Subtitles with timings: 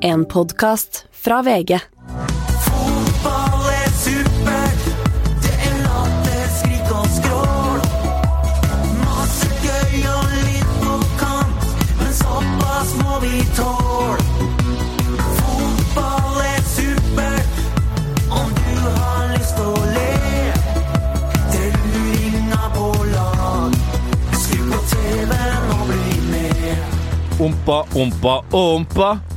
[0.00, 1.80] En podkast fra VG.
[27.38, 29.27] Ompa, ompa, ompa.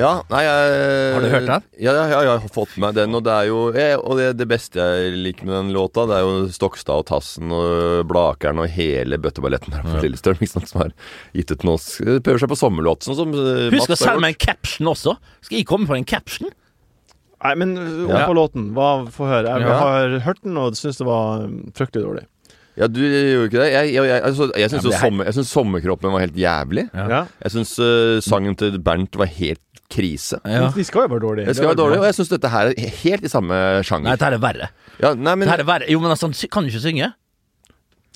[0.00, 0.70] Ja, nei jeg,
[1.14, 1.64] Har du hørt den?
[1.84, 3.14] Ja, ja, ja, jeg har fått med den.
[3.18, 6.16] Og det er jo jeg, Og det, det beste jeg liker med den låta, det
[6.18, 10.70] er jo Stokstad og Tassen og Blakeren og hele bøtteballetten her på Lillestrøm ikke sant,
[10.72, 10.94] som har
[11.36, 11.76] gitt ut noe
[12.24, 15.16] Prøver seg på sommerlåt, sånn som eh, Husk å sende meg en caption også.
[15.44, 16.50] Skal jeg komme på en caption?
[17.40, 18.26] Nei, men om Ja.
[18.28, 18.66] på låten.
[18.76, 19.48] Hva Få høre.
[19.56, 19.78] Jeg Ja.
[19.80, 22.26] har hørt den og syns det var um, fryktelig dårlig.
[22.78, 23.70] Ja, du gjorde ikke det?
[23.74, 26.84] Jeg, jeg, jeg, altså, jeg syns ja, er- sommer, sommerkroppen var helt jævlig.
[26.94, 27.06] Ja.
[27.10, 27.22] Ja.
[27.42, 30.38] Jeg syns uh, sangen til Bernt var helt krise.
[30.46, 30.68] Ja.
[30.74, 31.48] De skal jo være dårlige.
[31.50, 34.12] Det skal være dårlig, og jeg syns dette her er helt i samme Nei, sjanger.
[34.14, 34.70] dette er verre.
[35.00, 35.90] Ja, nei, men, Dette her er verre.
[35.90, 37.10] Jo, men altså, han kan jo ikke synge.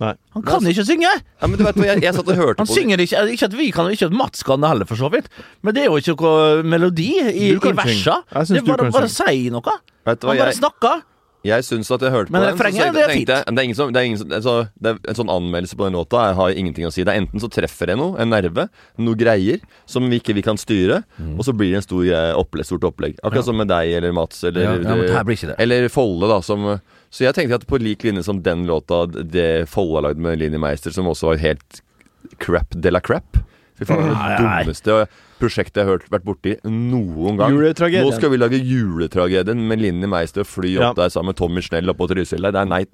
[0.03, 0.11] Nei.
[0.35, 1.07] Han kan ikke synge!
[1.07, 3.53] ja, men du vet jeg, jeg satt og hørte Han på synger ikke Ikke at
[3.55, 5.29] vi kan, ikke at Mats kan det heller, for så vidt.
[5.63, 8.17] Men det er jo ikke noe melodi i, i versa.
[8.27, 9.63] Det er bare, å bare si noe.
[9.63, 9.77] Du hva,
[10.11, 11.05] Han bare jeg, snakker.
[11.45, 12.57] Jeg syns at jeg hørte Men på den.
[12.57, 14.91] så refrenget, det er jeg, Det er, ingen som, det er, ingen som, altså, det
[14.95, 17.05] er En sånn anmeldelse på den låta jeg har ingenting å si.
[17.05, 18.65] Det er Enten så treffer jeg noe, en nerve,
[18.99, 21.37] noe greier, som vi ikke vi kan styre, Mm.
[21.39, 23.19] og så blir det en stor, greie, opplegg, stort opplegg.
[23.23, 25.57] Akkurat som med deg eller Mats eller, Ja, ja, men det her blir ikke det.
[25.61, 26.41] eller Folle, da.
[26.41, 26.81] Som,
[27.13, 30.39] så jeg tenkte at på lik linje som den låta det Folle har lagd med
[30.41, 31.83] Linni Meister, som også var helt
[32.41, 33.37] crap de la crap.
[33.75, 34.97] Fy faen, det er det dummeste
[35.41, 37.57] prosjektet jeg har hørt, vært borti noen gang.
[37.59, 40.93] Nå skal vi lage juletragedien med Linni Meister og fly opp Ja.
[41.03, 42.41] der sammen med Tommy Snell oppå Trysil.
[42.55, 42.85] Nei, nei,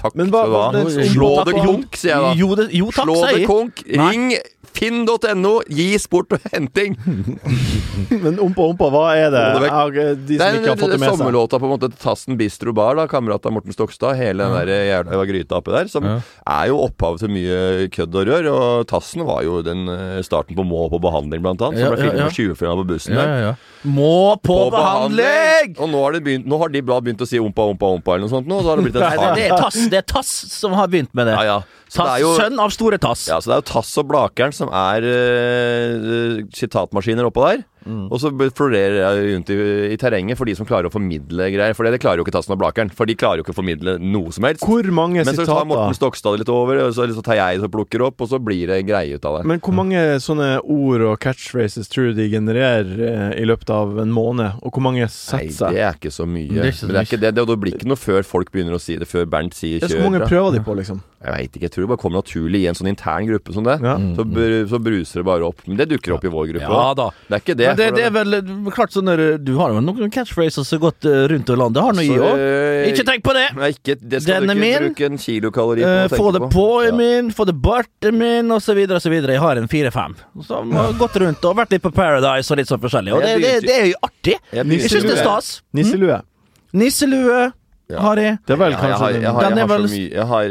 [0.00, 0.72] takk Men hva- skal du ha.
[0.72, 2.34] det- Slå det konk, sier jeg da.
[2.34, 3.48] Jo, det, jo takk, Slå sier det jeg.
[3.48, 3.84] konk.
[3.96, 4.10] Nei.
[4.10, 4.34] Ring
[4.74, 5.60] finn.no.
[5.70, 6.96] Gi sport og henting.
[8.24, 9.42] Men ompa, ompa, hva er det?
[9.54, 9.94] Få det vekk.
[9.94, 11.18] Jeg, de Det som er ikke har fått det med seg.
[11.20, 14.16] sommerlåta på en måte til Tassen Bistro Bar, da, kamerat av Morten Stokstad.
[14.18, 16.16] Hele den der jævla gryta oppi der, som Ja.
[16.46, 18.48] er jo opphavet til mye kødd og rør.
[18.54, 21.78] Og Tassen var jo den eh, starten på Må på behandling, blant annet.
[21.78, 22.26] Som Ja, ble ja, filmet ja.
[22.26, 23.28] på 20-filma på bussen Ja, der.
[23.28, 23.54] ja, ja.
[23.84, 25.76] Må på, behandling!
[25.78, 28.26] Og nå har, de begynt, nå har de begynt å si ompa, ompa, ompa eller
[28.26, 28.58] noe sånt nå.
[28.58, 30.72] Og så har det blitt Nei, en det, det, er tass, det er Tass som
[30.72, 31.36] har begynt med det.
[31.38, 31.62] Ja, ja.
[31.94, 33.28] Tass, jo, Sønn av store Tass.
[33.30, 37.64] ja, så det er jo Tass og Blakeren som er eh, sitatmaskiner oppå der.
[37.84, 38.06] Mm.
[38.08, 39.56] Og så florerer jeg rundt i,
[39.92, 41.76] i terrenget for de som klarer å formidle greier.
[41.76, 42.90] For det, det klarer jo ikke Tassen og Blakeren.
[42.94, 44.64] For de klarer jo ikke å formidle noe som helst.
[44.64, 47.68] Hvor mange Men så tar Morten Stokstad litt over, og så, så tar jeg det
[47.68, 49.48] og plukker opp, og så blir det en greie ut av det.
[49.52, 53.98] Men hvor mange sånne ord og catchphrases tror du de genererer eh, i løpet av
[54.02, 54.60] en måned?
[54.64, 55.76] Og hvor mange Nei, setter seg?
[55.76, 56.50] det er ikke så mye.
[56.50, 58.54] Det er ikke så Men det, er ikke det, det, blir ikke noe før folk
[58.54, 59.98] begynner å si det, før Bernt sier kjør.
[60.00, 61.04] hvor mange prøver de på, liksom?
[61.24, 63.64] Jeg veit ikke, jeg tror det bare kommer naturlig i en sånn intern gruppe som
[63.64, 63.78] det.
[63.80, 63.94] Ja.
[64.18, 65.62] Så, br så bruser det bare opp.
[65.64, 67.06] Men det dukker opp i vår gruppe Ja da.
[67.30, 67.68] Det er ikke det.
[67.70, 69.08] Men det, det er vel klart sånn
[69.40, 71.80] Du har jo noen catchphrases som har gått eh, rundt i landet.
[71.86, 72.42] Har nå jeg Så, òg.
[72.44, 73.46] øh, Ikke tenk på det!
[73.56, 74.86] Nei, ikke, det skal Den du ikke min.
[74.90, 75.94] bruke en kilokalori på.
[76.12, 76.94] Uh, få det på er Ja.
[77.00, 79.32] min, få det bort er min, og så videre så videre.
[79.38, 80.14] Jeg har en fire-fem.
[80.44, 83.16] Som har gått rundt og vært litt på Paradise og litt sånn forskjellig.
[83.16, 84.36] Og det, det, det er jo artig.
[84.52, 85.50] Jeg Jeg syns det er stas.
[85.72, 86.20] Nisselue.
[86.74, 87.52] Nisselue
[87.90, 87.98] Ja.
[88.00, 88.38] har jeg.
[88.48, 90.26] Det er vel Ja, jeg kanskje har, jeg, har, jeg er har så mye jeg
[90.30, 90.42] har,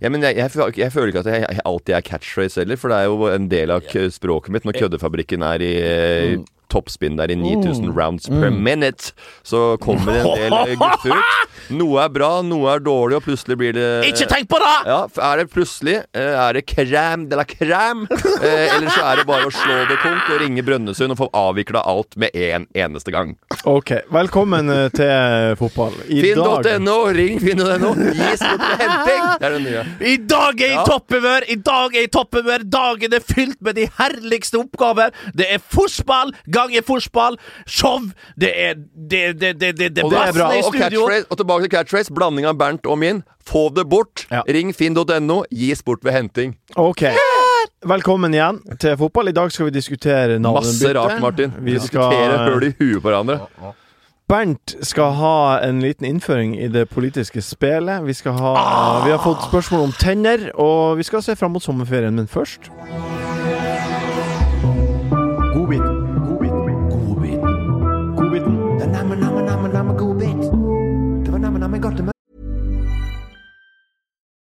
[0.00, 2.96] jeg, men jeg, jeg, føler, ikke at jeg, jeg alltid er catchphrase heller, for det
[2.98, 4.64] er jo en del av k- språket mitt.
[4.66, 6.36] Når køddefabrikken er i eh,
[6.76, 9.14] toppspinn der i 9000 rounds per minute,
[9.46, 11.52] så kommer det en del gutter ut.
[11.76, 14.74] Noe er bra, noe er dårlig, og plutselig blir det Ikke tenk på det!
[14.86, 14.98] Ja,
[15.32, 18.04] er det plutselig eh, Er det crème de la crème?
[18.12, 21.28] Eh, eller så er det bare å slå det tungt og ringe Brønnøysund og få
[21.34, 23.32] avvikla alt med en eneste gang.
[23.66, 25.96] Ok, velkommen eh, til fotball.
[26.06, 29.26] I dag Finn.no, ring finn.no, gi sport til henting!
[29.40, 29.84] Det er det nye.
[30.12, 30.84] I dag er jeg i Ja.
[30.92, 31.48] topphumør!
[31.50, 32.66] I dag er jeg i topphumør!
[32.76, 35.10] Dagen er fylt med de herligste oppgaver!
[35.34, 36.34] Det er forspill
[36.66, 37.38] ganger forspill!
[37.66, 38.10] Show!
[38.40, 40.50] Det er det, det, det, det, det beste bra.
[40.52, 41.06] i og, studio!
[41.06, 42.14] catchphrase, og tilbake til catchphrase.
[42.14, 43.22] Blanding av Bernt og min.
[43.46, 44.26] Få det bort.
[44.30, 44.42] Ja.
[44.48, 46.56] Ring finn.no, Gis bort ved henting.
[46.76, 47.06] Ok.
[47.86, 49.30] Velkommen igjen til fotball.
[49.30, 50.72] I dag skal vi diskutere navnebytte.
[50.72, 51.52] Masse rart, Martin.
[51.58, 53.40] Vi Vi skal skal høl i huet på hverandre.
[54.26, 58.02] Bernt skal ha en liten innføring i det politiske spelet.
[58.02, 58.54] Vi, ha,
[59.04, 62.66] vi har fått spørsmål om tenner, og vi skal se fram mot sommerferien, men først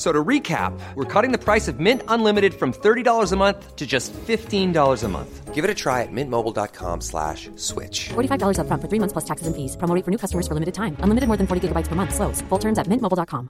[0.00, 3.76] F- So to recap, we're cutting the price of Mint Unlimited from $30 a month
[3.76, 5.54] to just $15 a month.
[5.54, 8.08] Give it a try at mintmobile.com slash switch.
[8.08, 9.76] $45 upfront for three months plus taxes and fees.
[9.76, 10.96] Promo rate for new customers for limited time.
[11.04, 12.14] Unlimited more than 40 gigabytes per month.
[12.14, 12.40] Slows.
[12.48, 13.48] Full terms at mintmobile.com.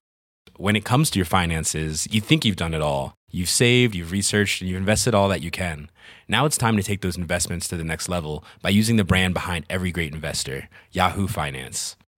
[0.56, 3.14] when it comes to your finances, you think you've done it all.
[3.30, 5.88] You've saved, you've researched, and you've invested all that you can.
[6.28, 9.34] Now it's time to take those investments to the next level by using the brand
[9.34, 11.96] behind every great investor, Yahoo Finance.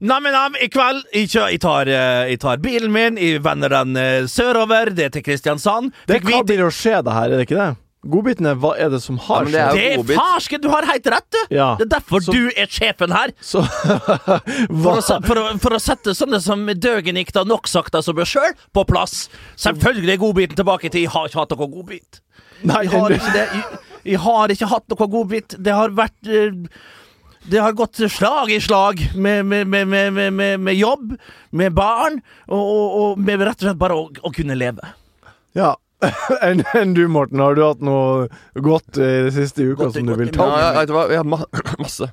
[0.00, 3.96] Nam-nam, i kveld jeg, kjø- jeg, tar, eh, jeg tar bilen min, jeg vender den
[3.96, 5.92] eh, sørover, det er til Kristiansand.
[6.08, 7.70] Det Fikk hva blir å skje det her, er det ikke det?
[8.04, 9.78] Godbiten er hva er det som har Ja, det er skjedd?
[9.78, 10.34] Det er farske!
[10.34, 11.38] farsken, du har helt rett, du!
[11.56, 11.68] Ja.
[11.78, 13.32] Det er derfor Så- du er sjefen her.
[13.40, 13.62] Så
[14.84, 18.52] For å, for, å, for å sette sånne som døgenikta nok sakta som meg sjøl
[18.76, 19.30] på plass.
[19.56, 22.20] Selvfølgelig er godbiten tilbake til jeg har ikke hatt noe godbit.
[22.64, 23.46] Nei, Jeg har ikke det.
[23.54, 23.80] Jeg,
[24.12, 25.56] jeg har ikke hatt noe godbit.
[25.64, 26.52] Det har vært eh,
[27.50, 31.16] Det har gått slag i slag med, med, med, med, med, med, med jobb,
[31.50, 34.94] med barn, og, og, og med rett og slett bare å, å kunne leve.
[35.52, 35.74] Ja.
[36.44, 38.26] Enn en du, Morten, har du hatt noe
[38.64, 40.64] godt i det siste uka Godt som du godt vil ta Ja, med?
[40.64, 41.04] ja, vet du hva?
[41.12, 41.38] Vi har ma
[41.84, 42.08] masse.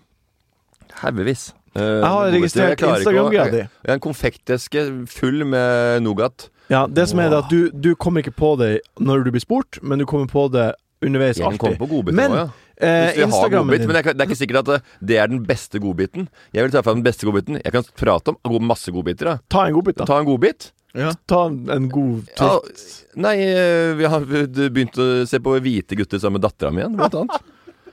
[1.02, 1.50] Haugevis.
[1.76, 3.64] Uh, Jeg har registrert Jeg Instagram-greia di.
[3.88, 6.50] Jeg en konfekteske full med Nougat.
[6.72, 9.44] Ja, det som er det at du, du kommer ikke på det når du blir
[9.44, 10.70] spurt, men du kommer på det
[11.04, 11.80] underveis Jeg alltid.
[11.80, 12.61] på godbiter Men også, ja.
[12.82, 14.82] Eh, Hvis vi har godbit, men det er, ikke- det er ikke sikkert at det,
[15.08, 16.28] det er den beste godbiten.
[16.54, 17.62] Jeg vil ta fram den beste godbiten.
[17.64, 19.26] Jeg kan prate om masse godbiter.
[19.26, 19.38] Da.
[19.50, 20.06] Ta en godbit, da.
[20.06, 20.72] Ta en godbit.
[21.28, 22.60] Ta en god Ja,
[23.16, 24.20] nei, eh, vi har
[24.76, 27.40] begynt å se på hvite gutter sammen med dattera mi igjen, blant annet.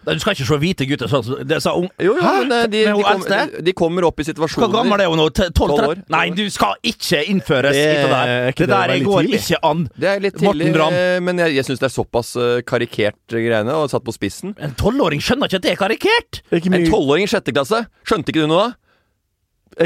[0.07, 1.89] Du skal ikke se hvite gutter sånn som det sa ung...
[2.01, 3.25] Jo, jo, men eh, de, de, kom,
[3.67, 5.27] de kommer opp i Hvor situasjoner gammel er hun nå?
[5.35, 5.85] 12-13?
[5.89, 6.01] År.
[6.15, 8.49] Nei, du skal ikke innføres Det i det er der.
[8.55, 9.41] ikke Det det der det går tidlig?
[9.45, 9.85] ikke an.
[9.99, 13.77] Det er litt tidlig, eh, men jeg, jeg syns det er såpass eh, karikert greiene,
[13.77, 14.57] og satt på spissen.
[14.65, 16.43] En tolvåring skjønner ikke at det er karikert.
[16.53, 18.77] Er ikke En tolvåring i sjette klasse, skjønte ikke du noe da?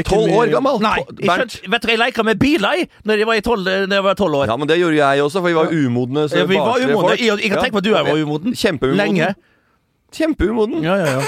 [0.07, 0.79] Tolv år gammel!
[0.81, 3.43] Nei, jeg skjønt, vet du hva, jeg leika med biler jeg, når jeg var i
[3.45, 4.47] tolv- når jeg var tolv år.
[4.49, 6.23] Ja, men det gjorde jeg også, for vi var umodne.
[6.31, 6.95] så Ja, vi var umodne.
[7.11, 7.19] folk.
[7.21, 8.55] Jeg, jeg kan tenke på at du er var umoden.
[8.57, 8.97] Kjempeumoden.
[8.97, 9.27] Lenge.
[10.13, 10.83] Kjempeumoden.
[10.85, 11.21] Ja, ja, ja.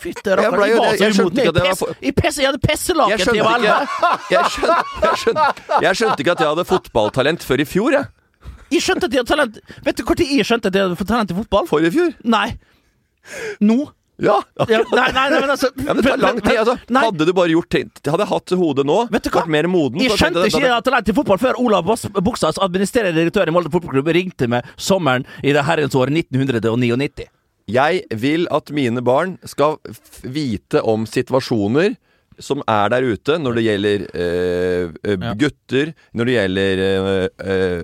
[0.00, 2.62] Fytte Jeg rakkeren, jeg var så Jeg var Jeg, for- pess, jeg, pess, jeg hadde
[2.66, 3.86] pesselaken Jeg til jeg var elleve.
[4.30, 5.94] jeg skjønte, jeg, jeg
[6.24, 8.06] ikke at jeg hadde fotballtalent før i fjor, jeg.
[8.72, 11.34] Jeg skjønte at jeg hadde talent Vet du når jeg skjønte at jeg hadde talent
[11.34, 11.66] i fotball?
[11.68, 12.14] For i fjor.
[12.24, 12.46] Nei.
[13.60, 13.80] Nå?
[14.22, 14.36] Ja.
[14.68, 16.56] Ja, nei, nei, nei, men altså Ja, men det tar lang tid.
[16.60, 16.76] Altså.
[16.94, 19.40] Hadde du bare gjort ting Hadde jeg hatt hodet nå, Vet du hva?
[19.42, 21.88] vært mer moden Jeg skjønte ikke at jeg hadde talent i fotball før Olav
[22.22, 27.26] Bokstads administrerende direktør i Molde fotballklubb ringte meg sommeren i det herrens år 1999.
[27.70, 29.78] Jeg vil at mine barn skal
[30.22, 31.94] vite om situasjoner
[32.38, 37.82] som er der ute når det gjelder eh, eh, gutter, når det gjelder eh, eh,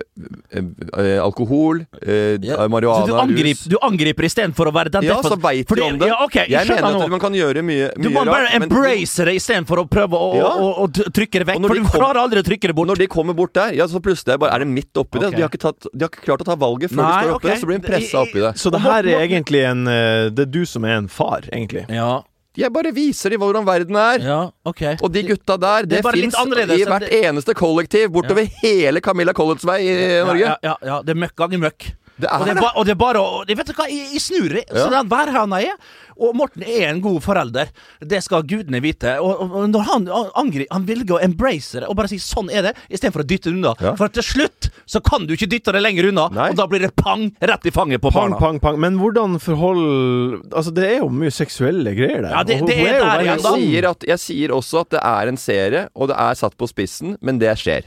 [0.52, 5.18] eh, alkohol, eh, Så marihuana, du, rus angriper, du angriper istedenfor å være den Ja,
[5.22, 6.08] så veit du om det.
[6.10, 8.58] Ja, okay, jeg, jeg mener at man kan gjøre mye, Du må bare rart.
[8.58, 10.50] men embrace det istedenfor å prøve å, Ja.
[10.54, 11.60] å, å, å trykke det vekk.
[11.66, 12.88] For de du kom- klarer aldri å trykke det bort.
[12.92, 15.32] Når de kommer bort der, ja, så plutselig er, bare, er det midt oppi det.
[15.36, 17.34] De har, ikke tatt, de har ikke klart å ta valget før Nei, de står
[17.36, 17.54] oppi okay.
[17.54, 17.60] det.
[17.60, 18.52] Så blir de pressa oppi det.
[18.58, 21.84] Så det her er egentlig en Det er du som er en far, egentlig.
[21.92, 22.22] Ja,
[22.56, 24.22] Jeg bare viser dem hvordan verden er.
[24.24, 24.96] ja, okay.
[25.02, 29.66] Og de gutta der, Det det, fins i hvert eneste kollektiv bortover hele Camilla Colletts
[29.68, 30.40] vei i Norge.
[30.40, 31.90] Ja, ja, ja, det er møkk gang i møkk.
[32.18, 34.48] Det Og det, ba, og det er bare å Vet du hva, jeg, jeg snur
[34.56, 34.64] det.
[34.74, 35.76] Så hver den jeg er.
[36.18, 37.68] Og Morten er en god forelder.
[38.02, 39.12] Det skal gudene vite.
[39.22, 42.50] Og, og, og når han angriper Han velger å embrace det og bare si 'sånn
[42.50, 43.74] er det', istedenfor å dytte det unna.
[43.80, 43.94] Ja.
[43.94, 46.48] For til slutt så kan du ikke dytte det lenger unna, Nei.
[46.50, 48.38] og da blir det pang rett i fanget på Pang, barna.
[48.38, 48.78] pang, pang.
[48.80, 52.30] Men hvordan forhold Altså, det er jo mye seksuelle greier der.
[52.34, 53.54] Ja, det- det er, er der igjen, da.
[53.56, 56.56] Jeg sier, at, jeg sier også at det er en serie, og det er satt
[56.58, 57.82] på spissen, men det skjer.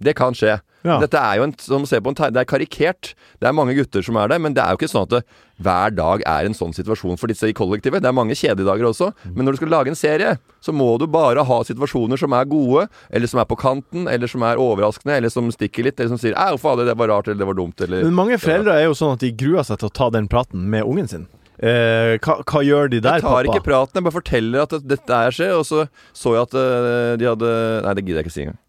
[0.00, 0.60] Det kan skje.
[0.86, 1.00] Ja.
[1.02, 3.14] Dette er jo en, som ser på en det er karikert.
[3.40, 5.22] Det er mange gutter som er der, men det er jo ikke sånn at det,
[5.62, 8.02] hver dag er en sånn situasjon for disse i kollektivet.
[8.04, 9.10] Det er mange kjededager også.
[9.32, 12.48] Men når du skal lage en serie, så må du bare ha situasjoner som er
[12.50, 16.12] gode, eller som er på kanten, eller som er overraskende, eller som stikker litt, eller
[16.14, 18.76] som sier 'au, fader, det var rart', eller 'det var dumt', eller Men mange foreldre
[18.76, 21.26] er jo sånn at de gruer seg til å ta den praten med ungen sin.
[21.56, 23.16] Eh, hva, hva gjør de der, pappa?
[23.16, 23.56] Jeg tar pappa?
[23.56, 27.16] ikke praten, jeg bare forteller at dette er skjer, og så så jeg at eh,
[27.16, 27.50] de hadde
[27.86, 28.60] Nei, det gidder jeg ikke si engang.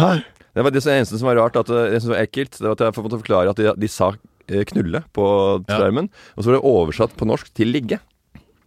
[0.00, 0.10] Hæ?
[0.54, 2.76] Det var det eneste som var rart, at, eh, det som var ekkelt, det var
[2.76, 4.10] at jeg måtte forklare at de, de sa
[4.48, 5.26] eh, knulle på
[5.68, 5.78] Ja.
[5.78, 8.00] skjermen, og så var det oversatt på norsk til ligge.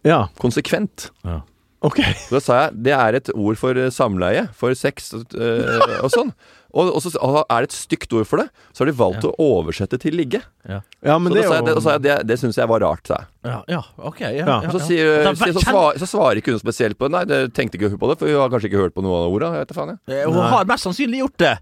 [0.06, 1.10] Ja, Konsekvent.
[1.24, 1.40] Ja.
[1.86, 2.00] OK.
[2.26, 6.10] Så da sa jeg det er et ord for eh, samleie, for sex eh, og
[6.10, 6.32] sånn.
[6.76, 8.48] Og, og så er det et stygt ord for det.
[8.76, 10.42] Så har de valgt å oversette til ligge.
[10.66, 13.26] Ja, men Så det det, jo og det, det syns jeg var rart, sa jeg.
[13.46, 14.20] Ja, ja, ok.
[14.20, 14.56] Ja, Ja.
[14.66, 17.12] ja, så, sier, sier, så, svar, så svarer ikke hun spesielt på det.
[17.14, 19.14] Nei, det tenkte ikke hun på det, for hun har kanskje ikke hørt på noen
[19.22, 19.60] av ordene.
[19.60, 20.16] Jeg vet faen, jeg.
[20.18, 21.52] Eh, Hun har mest sannsynlig gjort det.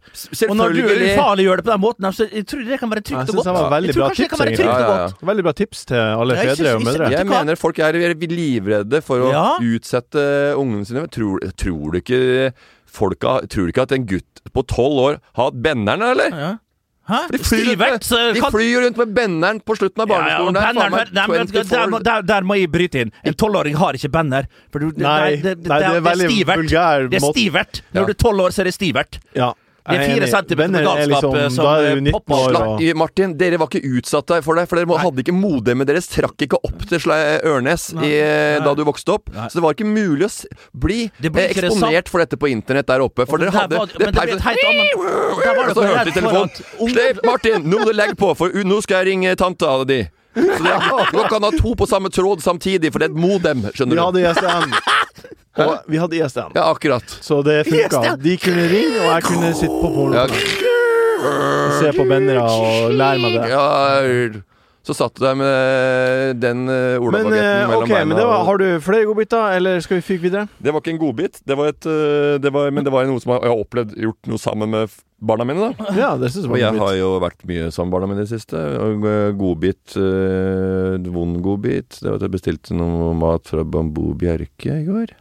[0.48, 1.10] Og når du Selvfølgelig.
[1.18, 3.44] ufarliggjør det på den måten, så jeg tror det kan være trygt og det godt.
[3.44, 4.64] Jeg tror bra kanskje det tips, kan være egentlig.
[4.64, 5.08] trygt og Ja, ja, ja.
[5.12, 5.26] godt.
[5.30, 7.10] Veldig bra tips til alle fedre og mødre.
[7.14, 8.00] Jeg mener folk er
[8.34, 9.46] livredde for å Ja.
[9.60, 10.24] utsette
[10.56, 11.04] ungene sine.
[11.14, 12.52] Tror, tror du ikke
[12.94, 16.30] folka Tror du ikke at en gutt på tolv år har hatt benneren, eller?
[16.44, 16.52] Ja.
[17.04, 17.18] Hæ?
[17.34, 18.04] De flyr, Stivert?
[18.08, 20.54] så med, de flyr rundt med benneren på slutten av Ja, ja, barneskolen.
[20.54, 23.10] Det er nei, du hva, der, må- 24 der, der må jeg bryte inn.
[23.28, 24.46] En tolvåring har ikke benner.
[24.72, 26.62] For du, Nei, nei, det er veldig stivert.
[26.62, 27.82] vulgær Det er stivert.
[27.92, 28.06] Når Ja.
[28.08, 29.18] du er tolv år, så er det stivert.
[29.36, 29.50] Ja,
[29.84, 32.56] Det er fire centimeter med er galskap, liksom- som, er eh, du 19 popper.
[32.56, 36.40] og Martin, dere var ikke utsatt for det, for dere hadde ikke modemet deres trakk
[36.40, 38.64] ikke opp til Ørnes i, Nei.
[38.64, 39.28] da du vokste opp.
[39.34, 39.48] Nei.
[39.48, 40.32] Så det var ikke mulig å
[40.72, 43.26] bli eh, eksponert for dette på internett der oppe.
[43.28, 44.40] For dere hadde var- det det
[45.74, 46.50] så hørte de telefonen.
[46.88, 50.08] Slipp Martin, nå må du legge på, for nå skal jeg ringe tanta di.
[50.34, 53.62] Så dere, Nå kan ha to på samme tråd samtidig, for det er et modem,
[53.70, 54.00] skjønner du.
[54.00, 54.74] Ja, det ISDN.
[55.64, 56.54] Og vi hadde ISDN.
[56.56, 57.04] Ja, akkurat.
[57.22, 58.16] Så det funka.
[58.18, 60.14] De kunne ringe, og jeg kunne sitte på porno.
[60.18, 60.26] Ja,
[61.80, 63.46] Se på bannere og lære meg det.
[63.48, 63.64] ja,
[64.84, 68.10] så satt du der med den uh, olabagetten eh, mellom okay, beina.
[68.10, 70.46] men det var, har du flere godbiter, eller skal vi fyke videre?
[70.60, 71.88] Det var ikke en godbit, det var et,
[72.44, 74.92] det var, men det var noe som jeg har opplevd gjort noe sammen med
[75.24, 75.72] barna mine.
[75.72, 78.32] da Ja, jeg Og jeg har jo vært mye sammen med barna mine i det
[78.34, 78.60] siste.
[78.60, 79.06] Og
[79.40, 82.00] godbit øh, Vond godbit.
[82.00, 85.14] Det var at jeg bestilte noe mat fra Bambu Bjerke i går.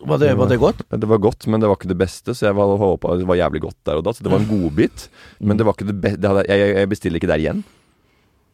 [0.00, 0.80] Var det, var det godt?
[0.88, 3.36] Det var godt, men det var ikke det beste, så jeg var- håpa det var
[3.36, 4.14] jævlig godt der og da.
[4.16, 5.10] Så det var en godbit,
[5.40, 6.32] men det var ikke det beste.
[6.48, 7.64] Jeg, jeg, jeg bestiller ikke der igjen.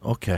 [0.06, 0.28] Ok.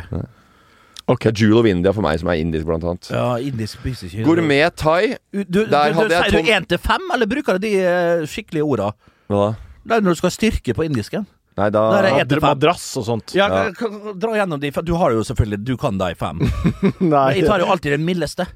[1.09, 1.25] Ok.
[1.31, 3.09] Er Jewel of India for meg, som er indisk, blant annet.
[3.15, 5.15] Ja, indisk spiser ikke Gourmet thai.
[5.33, 7.65] Du, du, Der du, hadde du, jeg Sier du én til fem, eller bruker du
[7.65, 8.91] de eh, skikkelige orda?
[9.33, 9.51] Hva da?
[9.89, 11.25] Det er når du skal styrke på indisken.
[11.59, 12.43] Nei, da Der er Ja, fem.
[12.45, 13.33] Madrass og sånt.
[13.35, 13.89] Ja, Ja.
[14.15, 16.39] Dra gjennom de, du har jo selvfølgelig Du kan deg fem.
[17.01, 17.39] Nei.
[17.41, 18.47] Jeg tar jo alltid den mildeste.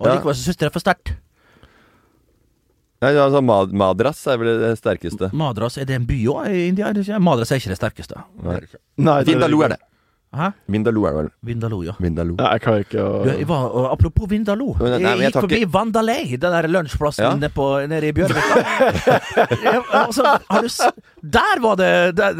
[0.00, 0.18] Og Ja.
[0.18, 1.14] likevel så syns jeg det er for sterkt.
[3.02, 5.28] Nei, altså, mad Madras er vel det sterkeste.
[5.36, 6.92] Madras, er det en by òg i India?
[6.96, 7.04] Det?
[7.20, 8.22] Madras er ikke det sterkeste.
[8.42, 8.60] Nei.
[8.96, 9.80] Nei, det- Vindaloo er det.
[10.36, 10.50] Hæ?
[10.68, 11.30] Vindaloo er det vel.
[11.50, 11.94] Vindaloo, ja.
[12.02, 12.36] Vindaloo.
[12.36, 14.74] Nei, jeg klarer ikke å Du, jeg var, og apropos Vindaloo.
[14.80, 17.30] Men, nei, men jeg jeg gikk tar forbi Vandalei, den der lunsjplassen Ja.
[17.38, 18.60] nede, på, nede i Bjørvika.
[19.66, 22.32] Ja, altså, har du s- der var det der,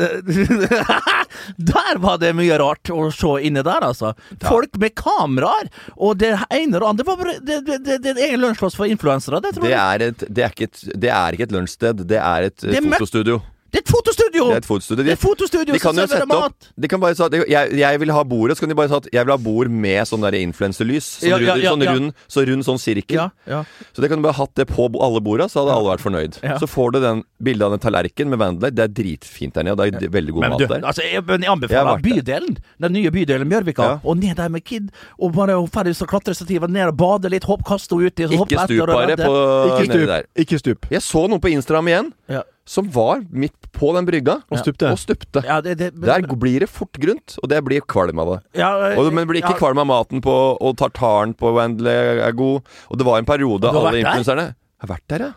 [1.56, 4.12] der var det mye rart å se inne der, altså.
[4.44, 6.96] Folk med kameraer, og det ene og det andre.
[7.02, 9.66] Det var bare det, det, det, det er en egen lunsjplass for influensere, det tror
[9.68, 9.80] Det jeg.
[10.00, 12.70] er, et, det, er ikke et, det er ikke et lunsjsted, det er et eh,
[12.76, 13.40] Det er fotostudio.
[13.72, 14.44] Det er et fotostudio!
[14.46, 15.02] Det er et fotostudio.
[15.04, 16.68] Det er et fotostudio de kan jo sette opp.
[16.78, 19.08] De kan bare at jeg, jeg vil ha bordet, så kan de bare si at
[19.12, 21.08] jeg vil ha bord med sånn influenselys.
[21.20, 21.94] Sånn, Ja, ja, ja, sånn, ja.
[21.96, 23.18] rund, så rund sånn sirkel.
[23.18, 23.64] Ja, ja.
[23.92, 26.38] Så det kan du bare hatt det på alle borda, så hadde alle vært fornøyd.
[26.46, 26.58] Ja.
[26.62, 28.70] Så får du den bildet av den tallerkenen med Vandler.
[28.76, 29.90] Det er dritfint der nede.
[29.98, 30.86] Det er veldig god Men mat du, der.
[30.86, 33.98] altså, jeg, jeg anbefaler jeg bydelen, den nye bydelen Bjørvika, Ja.
[34.04, 37.64] og ned der med Kid, og bare ferdig så klatrestativet, ned og bade litt, hopp,
[37.66, 39.32] kaste henne uti, Ikke stup bare på
[39.66, 40.06] Ikke nedi stup.
[40.14, 40.22] der.
[40.36, 40.86] Ikke stup.
[40.90, 42.42] Jeg så noen på Instagram igjen Ja.
[42.66, 44.90] Som var midt på den brygga Og stupte.
[44.90, 45.42] og stupte.
[45.46, 48.38] Ja, det, det, Der blir det fort grunt, og det blir kvalm av det.
[48.58, 52.34] ja, Og, men blir ikke ja, kvalm av maten på Og tartaren på Wendley er
[52.36, 52.66] god.
[52.90, 55.32] Og det var en periode av alle influenserne Jeg har vært der, ja.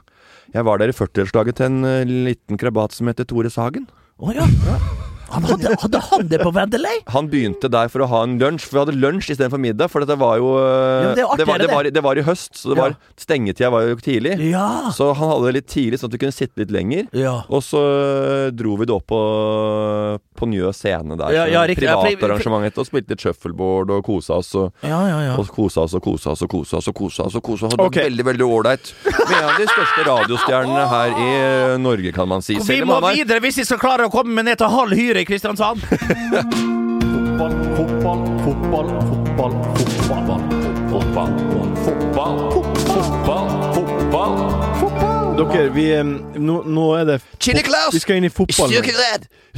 [0.55, 3.85] Jeg var der i 40-årslaget til en eh, liten krabat som heter Tore Sagen.
[4.17, 4.49] Oh, ja.
[5.33, 6.97] Han hadde, hadde han det på Vendeløy?
[7.13, 9.89] Han begynte der for å ha en lunsj, for vi hadde lunsj istedenfor middag.
[9.93, 12.23] For dette var jo jo det er jo det, var, det, var, det var i
[12.25, 12.83] høst, så det Ja.
[12.87, 14.33] var, stengetida var jo tidlig.
[14.49, 14.89] Ja.
[14.95, 17.07] Så han hadde det litt tidlig, sånn at vi kunne sitte litt lenger.
[17.13, 17.35] Ja.
[17.49, 19.19] Og så eh, dro vi det opp på,
[20.39, 21.33] på Njø scene der.
[21.35, 21.87] Ja, så ja, riktig.
[21.89, 24.53] Ja, for- Privatarrangement og spilte litt shuffleboard og kosa oss.
[24.57, 27.35] Og, og kosa oss og kosa oss og kosa oss og kosa oss.
[27.39, 27.73] og kosa oss.
[27.73, 27.95] Og det Ok.
[27.99, 28.93] var Veldig, veldig ålreit.
[29.05, 32.57] En av de største radiostjernene her i Norge, kan man si.
[32.59, 35.25] Vi må er videre hvis vi skal klare å komme ned til halv hyre i
[35.25, 35.81] Kristiansand.
[37.39, 39.53] Fotball, fotball, fotball, fotball,
[40.07, 40.41] fotball.
[40.89, 42.37] Fotball,
[42.87, 44.33] fotball, fotball,
[44.79, 45.19] fotball.
[45.39, 47.93] Dere, vi eh, Nå, nå er det Chili Claus!
[47.95, 48.73] Vi skal inn i fotball.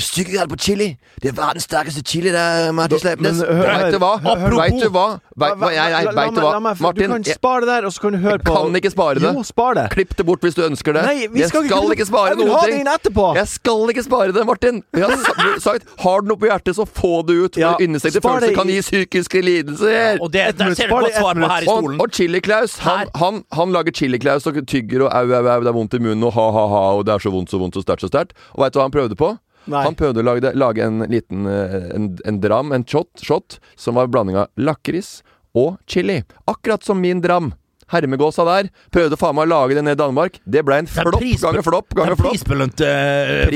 [0.01, 0.97] Styrkegrad på chili.
[1.21, 3.39] Det er verdens sterkeste chili der, Martin Sleipnes.
[3.41, 3.81] her.
[3.83, 4.13] Veit du hva?
[4.21, 5.05] Apropos- Veit du hva?
[5.37, 5.69] Vet, hva?
[5.71, 6.51] Jeg, jeg, La- la vet du hva?
[6.55, 8.63] la meg- Martin, du kan spare det der, og så kan du høre på Jeg
[8.65, 9.23] kan ikke spare det.
[9.35, 9.85] Jo, spar det.
[9.93, 11.03] Klipp det bort hvis du ønsker det.
[11.05, 12.05] Nei, vi jeg skal skal ikke- noen ting.
[12.31, 13.35] Jeg vil ha det inn etterpå.
[13.35, 14.83] Jeg skal ikke spare det, Martin.
[14.93, 17.53] Jeg har sagt har du noe på hjertet, så få det ut.
[17.55, 20.17] For Ja, innestengte følelser kan gi psykiske lidelser.
[20.21, 22.01] Og det, der ser du godt svar på her i Og, stolen.
[22.01, 25.73] og Chili-Klaus, han, han, han lager Chili-Klaus og tygger og au, au, au, det er
[25.73, 27.81] vondt i munnen og ha, ha, ha, og det er så vondt, så vondt, så
[27.85, 28.33] sterkt, så sterkt.
[28.55, 29.37] Og veit du hva han prøvde på?
[29.65, 29.83] Nei.
[29.85, 33.99] Han prøvde å lage, lage en liten eh, en, en dram, en shot, shot, som
[33.99, 35.19] var blanding av lakris
[35.57, 36.21] og chili.
[36.49, 37.51] Akkurat som min dram
[37.91, 38.69] Hermegåsa der.
[38.91, 40.39] Prøvde faen meg å lage det ned i Danmark.
[40.47, 42.31] Det ble en flopp ganger flopp ganger flopp.
[42.31, 42.89] prisbelønte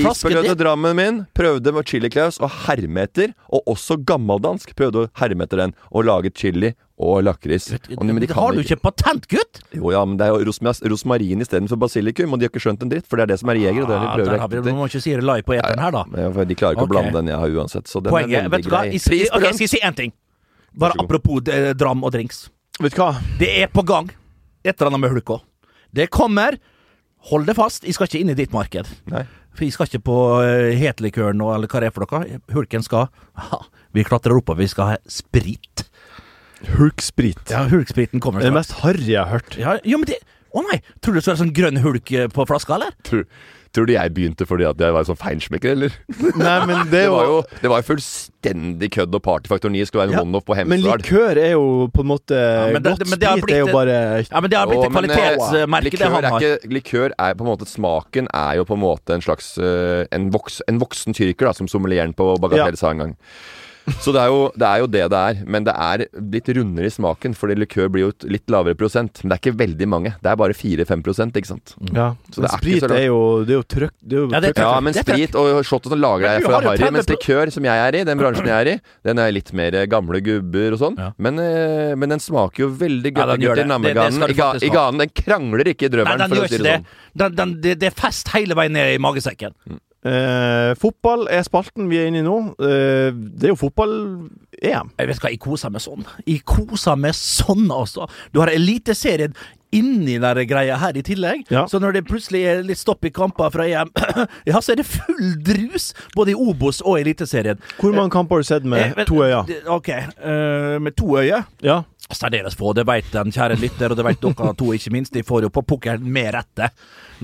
[0.02, 0.56] flasken Prisbelønte.
[0.60, 5.44] Drammen min prøvde med Chili Claus å herme etter, og også gammeldansk prøvde å herme
[5.48, 7.74] etter den, og lage chili og lakris.
[7.98, 9.60] Og- men de kan har du ikke patent, gutt!
[9.76, 12.82] Jo ja, men det er jo rosma- rosmarin istedenfor basilikum, og de har ikke skjønt
[12.84, 14.16] en dritt, for det er det som er jeger, og det er det de Ah,
[14.16, 16.04] prøver der vi, du må ikke si det live på eteren her, da.
[16.16, 16.88] Ja, for De klarer ikke okay.
[16.88, 18.92] å blande den jeg har uansett, så den Poenget er veldig grei.
[18.94, 20.14] Jeg, skal- jeg skal si én ting.
[20.78, 22.50] Bare apropos eh, dram og drinks.
[22.80, 23.16] Vet du hva?
[23.40, 24.10] Det er på gang
[24.66, 25.40] et eller annet med hulka.
[25.96, 26.58] Det kommer.
[27.32, 28.90] Hold det fast, jeg skal ikke inn i ditt marked.
[29.10, 29.24] Nei.
[29.56, 32.40] For jeg skal ikke på uh, hetlikøren og eller hva det er for noe.
[32.54, 33.08] Hulken skal
[33.40, 33.62] ha,
[33.96, 35.86] Vi klatrer oppover, vi skal ha sprit.
[36.76, 37.52] Hulksprit.
[37.52, 39.58] Ja, hulkspriten kommer Det er det mest harry jeg har hørt.
[39.60, 40.22] Ja, jo, men det
[40.56, 40.80] Å nei!
[41.04, 42.94] Tror du det skal være sånn grønn hulk eh, på flaska, eller?
[43.04, 43.26] Tror,
[43.76, 45.96] tror du jeg begynte fordi at jeg var sånn feinschmecker, eller?
[46.40, 50.06] Nei, men det Det var jo det var jo fullstendig kødd og partyfaktor 9 skulle
[50.06, 52.40] være en Ja, one-off på Men likør er jo på en måte
[52.74, 54.88] men det- Godt men det sprit er jo bare Ja, men det har blitt et
[54.88, 56.40] eh, kvalitetsmerke, det han er har.
[56.42, 60.06] ikke, likør er på en måte Smaken er jo på en måte en slags eh,
[60.16, 63.16] En, voks, en voksen tyrker, da, som sommelieren på Bagatell sa en gang.
[64.02, 65.40] Så det er, jo, det er jo det det er.
[65.46, 69.22] Men det er litt rundere i smaken, fordi likør blir jo et litt lavere prosent.
[69.24, 70.14] Men det er ikke veldig mange.
[70.24, 71.76] Det er bare 4-5 prosent, ikke sant.
[71.94, 74.18] Ja, Så men det er ikke sprit så er jo Det er jo trøkk Det
[74.20, 74.42] jo Ja.
[74.66, 76.90] Ja, men sprit og shot og sånn lager jeg fra harry.
[76.96, 78.76] Mens likør, som jeg er i, den bransjen jeg er i,
[79.06, 80.98] den er litt mer eh, gamle gubber og sånn.
[81.00, 81.12] Ja.
[81.22, 83.56] Men, eh, men den smaker jo veldig Ja, godt den gjør i det.
[83.56, 84.14] Det- det nammeganen.
[84.20, 84.76] skal du I, ga, faktisk I ha.
[84.82, 85.00] ganen.
[85.06, 86.86] Den krangler ikke i drømmeren, Nei, den gjør ikke det sånn.
[87.16, 89.54] Den, den, det, det er fest hele veien ned i magesekken.
[90.06, 92.38] Eh, fotball er spalten vi er inne i nå.
[92.62, 94.92] Eh, det er jo fotball-EM.
[95.00, 96.06] Jeg vet hva, jeg koser meg sånn.
[96.28, 98.06] Jeg koser meg sånn, altså.
[98.34, 99.34] Du har Eliteserien
[99.76, 101.50] inni den greia her i tillegg.
[101.52, 101.66] Ja.
[101.68, 103.90] Så når det plutselig er litt stopp i kamper fra EM,
[104.48, 107.60] ja, så er det full drus både i Obos og Eliteserien.
[107.82, 109.58] Hvor mange kamper har du sett Eh, med men- to øyne?
[109.68, 109.90] Ok,
[110.22, 111.42] uh, med to øyne.
[111.66, 111.82] Ja.
[112.14, 115.14] Særdeles få, det vet den kjære lytter, og det vet dere to, ikke minst.
[115.16, 116.70] De får jo på pukkelen med rette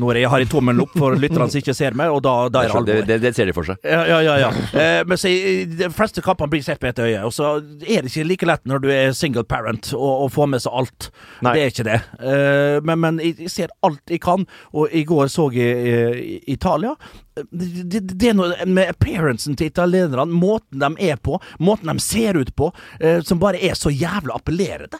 [0.01, 2.63] når jeg har i tommelen opp for lytterne som ikke ser meg, og da, da
[2.63, 3.07] er det alvor.
[3.09, 3.77] det, det ser de for seg.
[3.83, 4.35] Ja, ja, ja.
[4.45, 4.51] ja.
[4.71, 5.29] Eh, men så,
[5.77, 8.63] de fleste kampene blir sett med et øye, og så er det ikke like lett
[8.71, 11.11] når du er single parent å, å få med seg alt.
[11.43, 11.53] Nei.
[11.53, 11.99] Det er ikke det.
[12.17, 16.23] Eh, men, men jeg ser alt jeg kan, og i går så jeg eh,
[16.55, 16.95] Italia.
[17.31, 22.03] Det, det, det er noe med appearancen til italienerne, måten de er på, måten de
[22.03, 24.70] ser ut på, eh, som bare er så jævla appellerende.
[24.71, 24.97] tiedetä.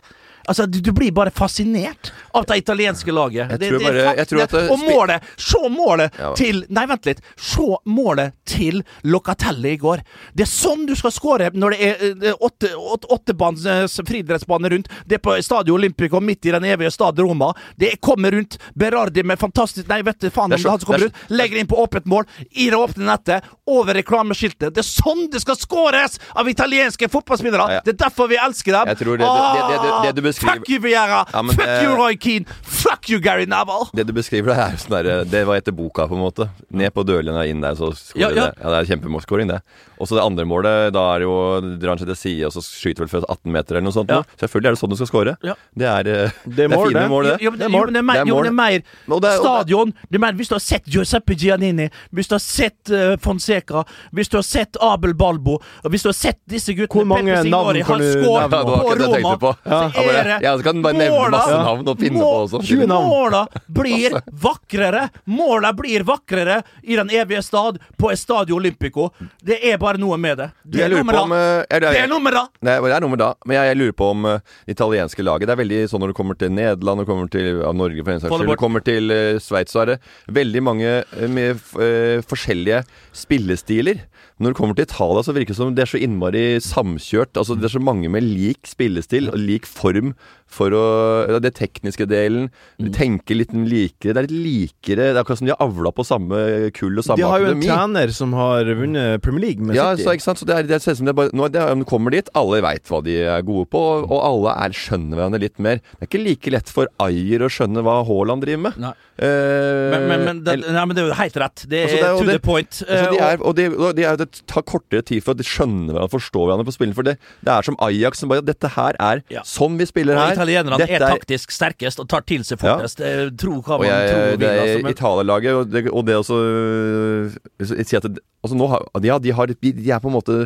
[0.52, 3.50] Altså, du, du blir bare fascinert av det italienske laget.
[3.56, 4.16] Det- tror det bare-
[4.52, 5.24] det og målet!
[5.40, 6.34] Se målet Ja.
[6.36, 7.22] til Nei, vent litt.
[7.40, 10.02] Se målet til Locatelli i går.
[10.36, 14.70] Det er sånn du skal score når det er eh, åtte, åtte, åttebands eh, friidrettsbane
[14.74, 14.90] rundt.
[15.08, 17.54] Det er på Stadio Olympico, midt i den evige stad Roma.
[17.80, 18.58] Det kommer rundt.
[18.76, 21.16] Berardi med fantastisk Nei, vet du faen om så- han som kommer rundt.
[21.16, 21.30] ut.
[21.38, 22.26] Legger inn på åpent mål.
[22.52, 23.44] I det åpne nettet.
[23.68, 24.74] Over reklameskiltet.
[24.74, 27.68] Det er sånn det skal scores av italienske fotballspillere!
[27.70, 27.82] Ja, ja.
[27.86, 28.88] Det er derfor vi elsker dem.
[28.88, 31.22] Jeg tror det- det- det- det- det du beskriver- Fuck you, Viera!
[31.34, 32.46] Ja, Fuck det- you, Roy Keane!
[32.64, 33.90] Fuck you, Gary Neville!
[33.94, 36.50] Det du beskriver, det er jo sånn der, det var etter boka, på en måte.
[36.72, 38.50] Ned på dørlinja, inn der, så skårer Ja, ja.
[38.50, 38.62] det.
[38.64, 39.62] Ja, det er kjempemålskåring, det.
[40.02, 41.36] Og så det andre målet, da er det jo
[41.78, 44.10] drar han seg til side, og så skyter vel fra 18 meter eller noe sånt.
[44.10, 44.24] Ja.
[44.42, 45.36] Selvfølgelig er det sånn du skal skåre.
[45.46, 45.54] Ja.
[45.78, 47.36] Det er, eh, Det er fine mål, det.
[47.42, 48.82] Jo, men det, Det er jo, men det er mer, er jo, det er mer
[49.14, 49.94] Og det er- og stadion.
[50.10, 53.84] Det er mer, hvis du har sett Giuseppe Giannini, hvis du har sett uh, Fonseca,
[54.12, 57.44] hvis du har sett Abel Balbo, og hvis du har sett disse guttene Hvor mange
[57.46, 58.42] navn kan du nevne?
[58.42, 59.54] Ja, det var på akkurat det jeg Roma, tenkte på.
[59.70, 62.30] så Er det ja, så kan du bare nevne måla- masse navn og pinne på
[62.46, 62.62] også.
[62.68, 63.10] 20 navn.
[63.12, 65.08] Måla blir vakrere!
[65.26, 69.10] Måla blir vakrere i den evige stad på Estadio Olympico.
[69.42, 70.50] Det er bare noe med det.
[70.64, 71.42] Det er nummer på om det.
[71.82, 72.46] eh, er nummer er det!
[72.68, 73.32] Nei, det er nummer da.
[73.46, 76.14] Men jeg, jeg lurer på om uh, det italienske laget Det er veldig sånn når
[76.14, 79.12] du kommer til Nederland, det kommer til ja, Norge for en saks skyld, kommer til
[79.14, 79.98] uh, Sveits, så er det
[80.32, 82.82] veldig mange uh, med eh, forskjellige
[83.16, 84.02] spillestiler.
[84.42, 87.38] Når det kommer til Italia, så virker det som det er så innmari samkjørt.
[87.38, 90.11] Altså Det er så mange med lik spillestil og lik form
[90.52, 92.50] for å ja, Det tekniske delen.
[92.78, 92.94] De Mm.
[92.94, 94.14] tenker litt likere.
[94.14, 97.06] Det er litt likere Det er akkurat som de har avla på samme kull og
[97.06, 97.24] samme akademi.
[97.24, 97.62] De har jo en
[97.96, 100.04] trener som har vunnet Premier League med Ja, City.
[100.04, 100.40] så, ikke sant?
[100.40, 101.90] så det, er, det ser ut som det er bare Nå er det, Når du
[101.90, 105.40] kommer dit, alle veit hva de er gode på, og, og alle er, skjønner hverandre
[105.40, 105.80] litt mer.
[105.80, 108.78] Det er ikke like lett for Ayer å skjønne hva Haaland driver med.
[108.78, 108.94] Nei.
[109.22, 111.64] Eh, Men, men, men, det, nei, men det er jo helt rett.
[111.70, 112.72] Det er, Altså, det er to det- the point.
[112.90, 115.38] altså, de Eh, er, og de, og de er, det tar kortere tid for å
[115.46, 116.96] skjønne hverandre, forstå hverandre på spillet.
[116.96, 119.42] For det, det er som Ajax som bare Dette her er Ja.
[119.46, 120.34] sånn vi spiller og her.
[120.34, 123.00] italienerne er taktisk sterkest og tar til seg fortest.
[123.00, 123.30] Ja.
[123.38, 126.16] Tro hva Og man jeg, tror det er Altså, men, Italia-laget, og det, og det
[126.16, 130.10] også øh, sier at det, altså nå har, ja, de, har, de, de er på
[130.10, 130.38] en måte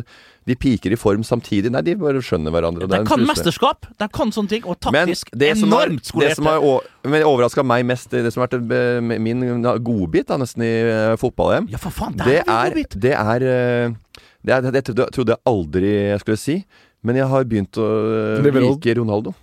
[0.46, 1.72] De piker i form samtidig.
[1.74, 2.86] Nei, de bare skjønner hverandre.
[2.86, 7.10] de kan mesterskap, de kan sånne ting, og Men det enormt det som har skolerte.
[7.10, 9.42] men overraska meg mest, det som har vært eh, min
[9.82, 12.84] godbit da, nesten i eh, fotball-EM, Ja, for faen, det er er!
[13.02, 13.38] Det er,
[14.46, 16.56] det er Det trodde, jeg aldri jeg skulle si,
[17.02, 17.88] men jeg har begynt å
[18.42, 19.34] like Ronaldo.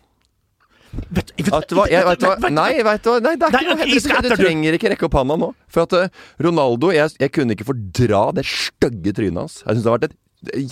[0.94, 1.86] Vet, vet, Vet du hva?
[1.90, 2.50] Jeg, vet du hva?
[2.54, 3.20] Nei, vet du hva?
[3.24, 5.50] Nei, det er Nei, noe skal Du trenger ikke rekke opp handa nå.
[5.74, 9.62] For at eh, Ronaldo jeg, jeg kunne ikke fordra det stygge trynet hans.
[9.64, 10.20] Jeg syns det har vært et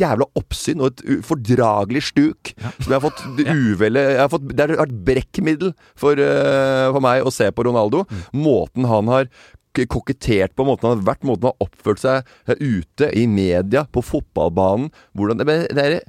[0.02, 2.52] jævla oppsyn og et ufordragelig stuk.
[2.82, 6.92] Som jeg har fått det uvelle jeg har fått, Det har vært brekkmiddel for, uh,
[6.92, 8.04] for meg å se på Ronaldo.
[8.10, 8.44] Mm.
[8.44, 9.32] Måten han har
[9.72, 13.86] kokettert på, måten han har vært, måten han har oppført seg eh, ute, i media,
[13.88, 14.90] på fotballbanen.
[15.16, 16.02] Hvordan Det, det er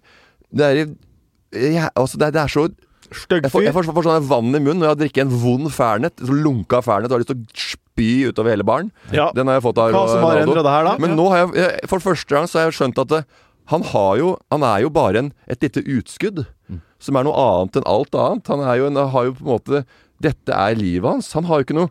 [0.52, 0.80] Det er,
[1.52, 2.66] jeg, altså det er, det er så
[3.16, 3.88] Stygg jeg får, jeg fyr.
[3.92, 6.14] får, sånn vann i munnen når jeg drikker en vond fernet.
[6.20, 8.90] Så lunka fernet har lyst til å spy utover hele baren.
[9.14, 9.30] Ja.
[9.36, 10.96] Den har jeg fått av Hva som har endret det her, da?
[11.02, 13.22] Men nå har jeg, jeg For første gang så har jeg skjønt at det,
[13.70, 16.46] han har jo Han er jo bare en, et lite utskudd.
[17.02, 18.48] Som er noe annet enn alt annet.
[18.52, 19.84] Han jo en, har jo på en måte
[20.22, 21.32] Dette er livet hans.
[21.34, 21.90] Han har jo ikke noe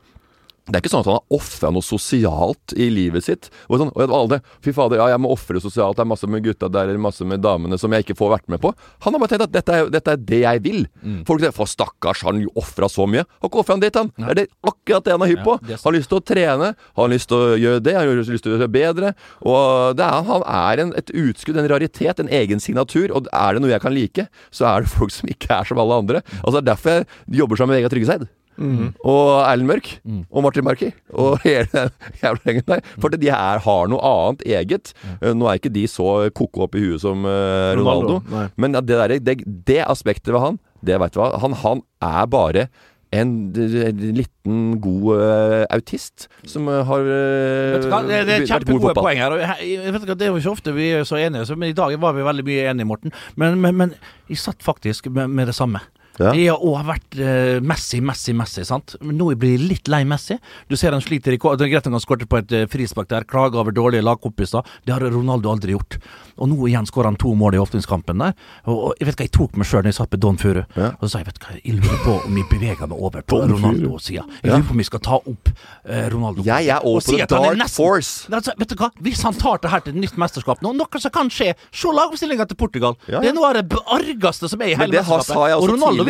[0.69, 3.47] det er ikke sånn at han har ofra noe sosialt i livet sitt.
[3.65, 5.97] Og sånn, og alle, Fy fader, ja, jeg må ofre sosialt.
[5.97, 8.52] Det er masse med gutta der eller masse med damene som jeg ikke får vært
[8.54, 8.69] med på.
[9.04, 10.84] Han har bare tenkt at dette er, dette er det jeg vil.
[11.28, 13.26] Folk sier for stakkars, han ofra så mye.
[13.41, 14.12] Har ikke ofra han dit, han.
[14.15, 15.56] Det er det, akkurat det han er hypp på.
[15.65, 15.80] Ja.
[15.82, 18.21] Han har lyst til å trene, han har lyst til å gjøre det, han har
[18.21, 19.13] lyst til å gjøre det bedre.
[19.41, 23.10] Og det er, han er en, et utskudd, en raritet, en egen signatur.
[23.17, 25.82] Og er det noe jeg kan like, så er det folk som ikke er som
[25.82, 26.24] alle andre.
[26.43, 28.30] Altså Det er derfor jeg jobber sammen med Vegard Tryggeseid.
[28.59, 29.91] Og Erlend Mørk.
[30.29, 30.91] Og Martin Marki.
[31.13, 32.85] Og hele den jævla gjengen der.
[33.01, 34.93] For de her har noe annet eget.
[35.03, 35.39] Mm.
[35.39, 38.21] Nå er ikke de så ko-ko opp i huet som uh, Ronaldo.
[38.25, 38.53] Ronaldo.
[38.61, 41.33] Men det, der, det, det aspektet ved han, det veit du hva.
[41.41, 42.67] Han, han er bare
[43.11, 48.37] en, en liten, god uh, autist som uh, har uh, Vet du hva, det, det
[48.37, 49.35] er kjempegode poeng her.
[49.35, 51.57] Og jeg, jeg vet ikke, det er jo ikke ofte vi er så enige, så,
[51.59, 53.15] men i dag var vi veldig mye enige, Morten.
[53.35, 53.97] Men, men, men
[54.31, 55.83] jeg satt faktisk med, med det samme.
[56.21, 56.31] Ja.
[56.38, 58.63] Jeg har også vært uh, Messi, Messi, Messi.
[58.67, 58.95] sant?
[59.01, 60.38] Men nå blir jeg litt lei Messi.
[60.69, 63.10] Du ser han sliter i Det er greit han kan skåre på et uh, frispark
[63.12, 64.62] der, klage over dårlige lagkompiser.
[64.86, 65.97] Det har Ronaldo aldri gjort.
[66.41, 68.34] Og nå igjen skårer han to mål i åpningskampen der.
[68.65, 70.62] Og, og jeg vet hva jeg tok meg sjøl når jeg satt med Don Furu.
[70.77, 70.91] Ja.
[70.97, 73.41] Og så sa jeg vet hva, jeg lurer på om jeg beveger meg over på
[73.51, 74.23] Ronaldo-sida.
[74.41, 76.45] Jeg lurer på om jeg skal ta opp uh, Ronaldo.
[76.47, 78.25] Jeg er Og på the dark nesten- force.
[78.31, 78.89] Altså, vet du hva?
[79.05, 81.91] Hvis han tar det her til et nytt mesterskap nå, noe som kan skje Se
[81.91, 82.95] lagoppstillinga til Portugal.
[83.07, 83.21] Ja, ja.
[83.25, 85.62] Det er noe av det argeste som er i Men hele har- mesterskapet.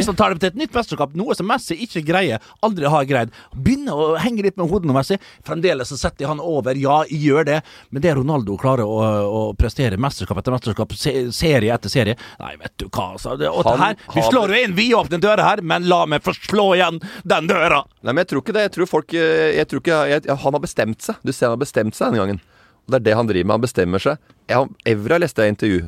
[0.02, 3.08] Hvis han tar det til et nytt mesterskap, noe som Messi ikke greier, aldri har
[3.10, 5.18] greid, begynner å henge litt med hodet nå, Messi.
[5.48, 6.78] Fremdeles så setter han over.
[6.82, 7.60] Ja, gjør det.
[7.94, 12.74] Men det Ronaldo klarer å, å prestere mesterskap etter mesterskap, serie etter serie Nei, vet
[12.82, 13.36] du hva, altså.
[13.40, 13.50] Det,
[13.82, 17.50] her, vi slår jo inn vidåpne dører her, men la meg få slå igjen den
[17.52, 17.84] døra!
[18.02, 18.66] Nei, men jeg tror ikke det.
[18.68, 21.22] Jeg tror folk eh, jeg tror ikke, jeg, Han har bestemt seg.
[21.22, 22.44] Du ser han har bestemt seg denne gangen.
[22.88, 23.60] Og det er det han driver med.
[23.60, 24.32] Han bestemmer seg.
[24.50, 25.82] Jeg, Evra leste jeg intervju.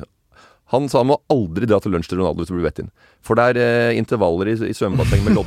[0.72, 2.92] Han sa han må aldri dra til lunsj til Ronaldo hvis du blir bedt inn.
[3.24, 5.40] For det er eh, intervaller i, i svømmebasseng med,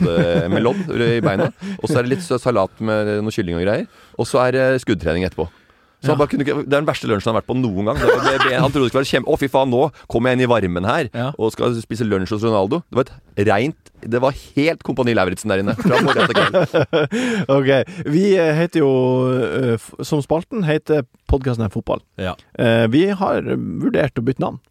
[0.53, 1.49] med lodd i beina.
[1.81, 3.87] Og så er det litt salat med noe kylling og greier.
[4.17, 5.49] Og så er det skuddtrening etterpå.
[5.97, 7.97] Så han bare kunne Det er den verste lunsjen han har vært på noen gang.
[7.97, 9.33] Det, det, det, han trodde det skulle være kjempe...
[9.33, 9.79] Å, fy faen, nå
[10.11, 11.31] kommer jeg inn i varmen her Ja.
[11.33, 12.83] og skal spise lunsj hos Ronaldo.
[12.85, 15.73] Det var et reint Det var helt Kompani Lauritzen der inne.
[17.57, 17.71] Ok,
[18.13, 18.91] Vi eh, heter jo
[19.33, 21.01] eh, Som spalten heter
[21.31, 22.05] podkasten her Fotball.
[22.21, 22.35] Ja.
[22.61, 24.61] Eh, vi har vurdert å bytte navn.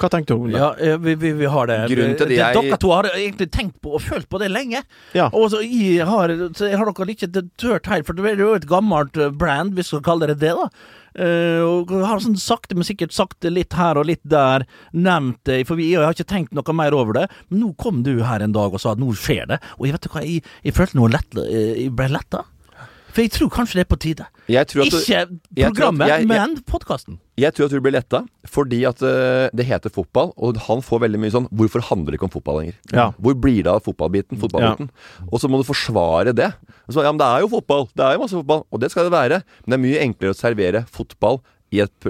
[0.00, 0.50] Hva tenkte hun?
[0.52, 0.60] det?
[0.60, 1.76] Ja, eh, vi, vi, vi har det.
[1.90, 4.80] Grunnen til det jeg- Dere to har egentlig tenkt på og følt på det lenge.
[5.16, 5.28] Ja.
[5.32, 7.28] Og så jeg har, så jeg har dere ikke
[7.60, 10.38] tørt helt, for det er jo et gammelt eh, brand, hvis vi skal kalle det
[10.40, 10.70] det, da.
[11.10, 14.62] Uh, og har sånn sakte, men sikkert sagt det litt her og litt der,
[14.94, 17.24] nevnt det, for vi, jeg har ikke tenkt noe mer over det.
[17.50, 19.96] Men nå kom du her en dag og sa at nå skjer det, og jeg
[19.96, 22.44] vet du hva, jeg, jeg følte noe lett, jeg ble letta.
[23.10, 24.26] For jeg tror kanskje det er på tide.
[24.46, 27.18] Du, Ikke programmet, jeg- jeg- men podkasten.
[27.38, 31.00] jeg tror at du blir letta fordi at eh, det heter fotball, og han får
[31.06, 32.74] veldig mye sånn Hvorfor handler det ikke om fotball lenger?
[32.92, 33.10] Ja.
[33.20, 34.38] Hvor blir det av fotballbiten?
[34.38, 34.90] fotballbiten?
[35.32, 36.52] Og så må du forsvare det.
[36.90, 37.88] Så, ja, men det er jo fotball.
[37.94, 38.64] Det er jo masse fotball.
[38.72, 39.42] Og det skal det være.
[39.66, 41.40] Men det er mye enklere å servere fotball
[41.70, 42.06] i et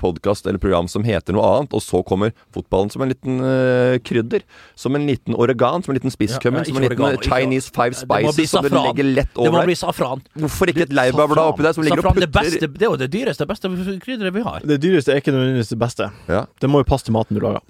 [0.00, 3.94] podkast eller program som heter noe annet, og så kommer fotballen som en liten uh,
[4.02, 4.42] krydder.
[4.78, 7.20] Som en liten oregan, som en liten spisskummen, Ja, ja, som en ikke liten oregano,
[7.20, 9.74] ikke- Chinese five Det må bli spices som du legger lett Det må over bli
[9.74, 9.82] deg.
[9.84, 10.24] safran.
[10.34, 12.90] Hvorfor ikke et laurbærblad oppi der som ligger og Safran, det, putter beste, det er
[12.90, 13.68] jo det dyreste, beste
[14.02, 14.60] krydderet vi har.
[14.64, 16.10] Det dyreste er ikke nødvendigvis det beste.
[16.28, 16.44] Ja.
[16.60, 17.62] Det må jo passe til maten du lager.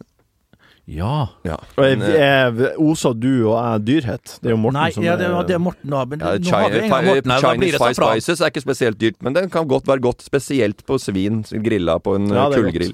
[0.84, 1.28] Ja.
[1.48, 1.54] ja.
[1.78, 4.34] Og jeg, Men, eh, jeg, Osa du og jeg dyrhet?
[4.42, 6.02] Det er jo Morten Nei, som ja, det, det er Morten, da.
[6.04, 7.46] Men Ja, nå har vi en gang Morten her.
[7.46, 10.98] Chinese five spices er ikke spesielt dyrt, men den kan godt være godt, spesielt på
[11.00, 12.92] svin grilla på en Ja, eh, er kullgrill.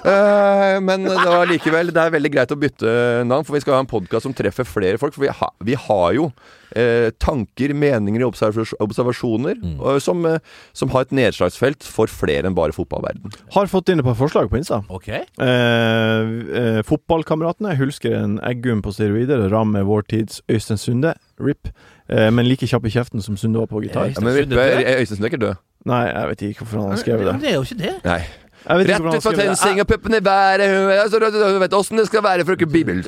[0.00, 2.94] uh, men det var likevel Det er veldig greit å bytte
[3.28, 5.12] navn, for vi skal ha en podkast som treffer flere folk.
[5.12, 6.30] For vi, ha, vi har jo
[6.76, 10.00] eh, tanker, meninger og observas observasjoner Mm.
[10.00, 10.38] som, eh,
[10.72, 13.32] som har et nedslagsfelt for flere enn bare fotballverden.
[13.54, 14.82] Har fått inn et par forslag på Insta.
[14.90, 15.08] Ok.
[15.08, 21.68] Eh, eh, fotballkameratene hulsker en Eggum på steroider Ramme rammer vår tids Øystein Sunde, RIP,
[22.08, 24.10] eh, men like kjapp i kjeften som Sunde var på gitar.
[24.14, 24.34] Ja, men?
[24.36, 25.56] Øystein Sunde er ikke død.
[25.88, 27.42] Nei, jeg vet ikke hvorfor han har skrevet Men det.
[27.42, 28.04] det er jo ikke det.
[28.04, 28.22] Nei.
[28.66, 29.32] Rett ut fra
[29.80, 30.64] og puppene i været
[31.04, 33.00] altså, du- vet åssen det skal være for ikke bibel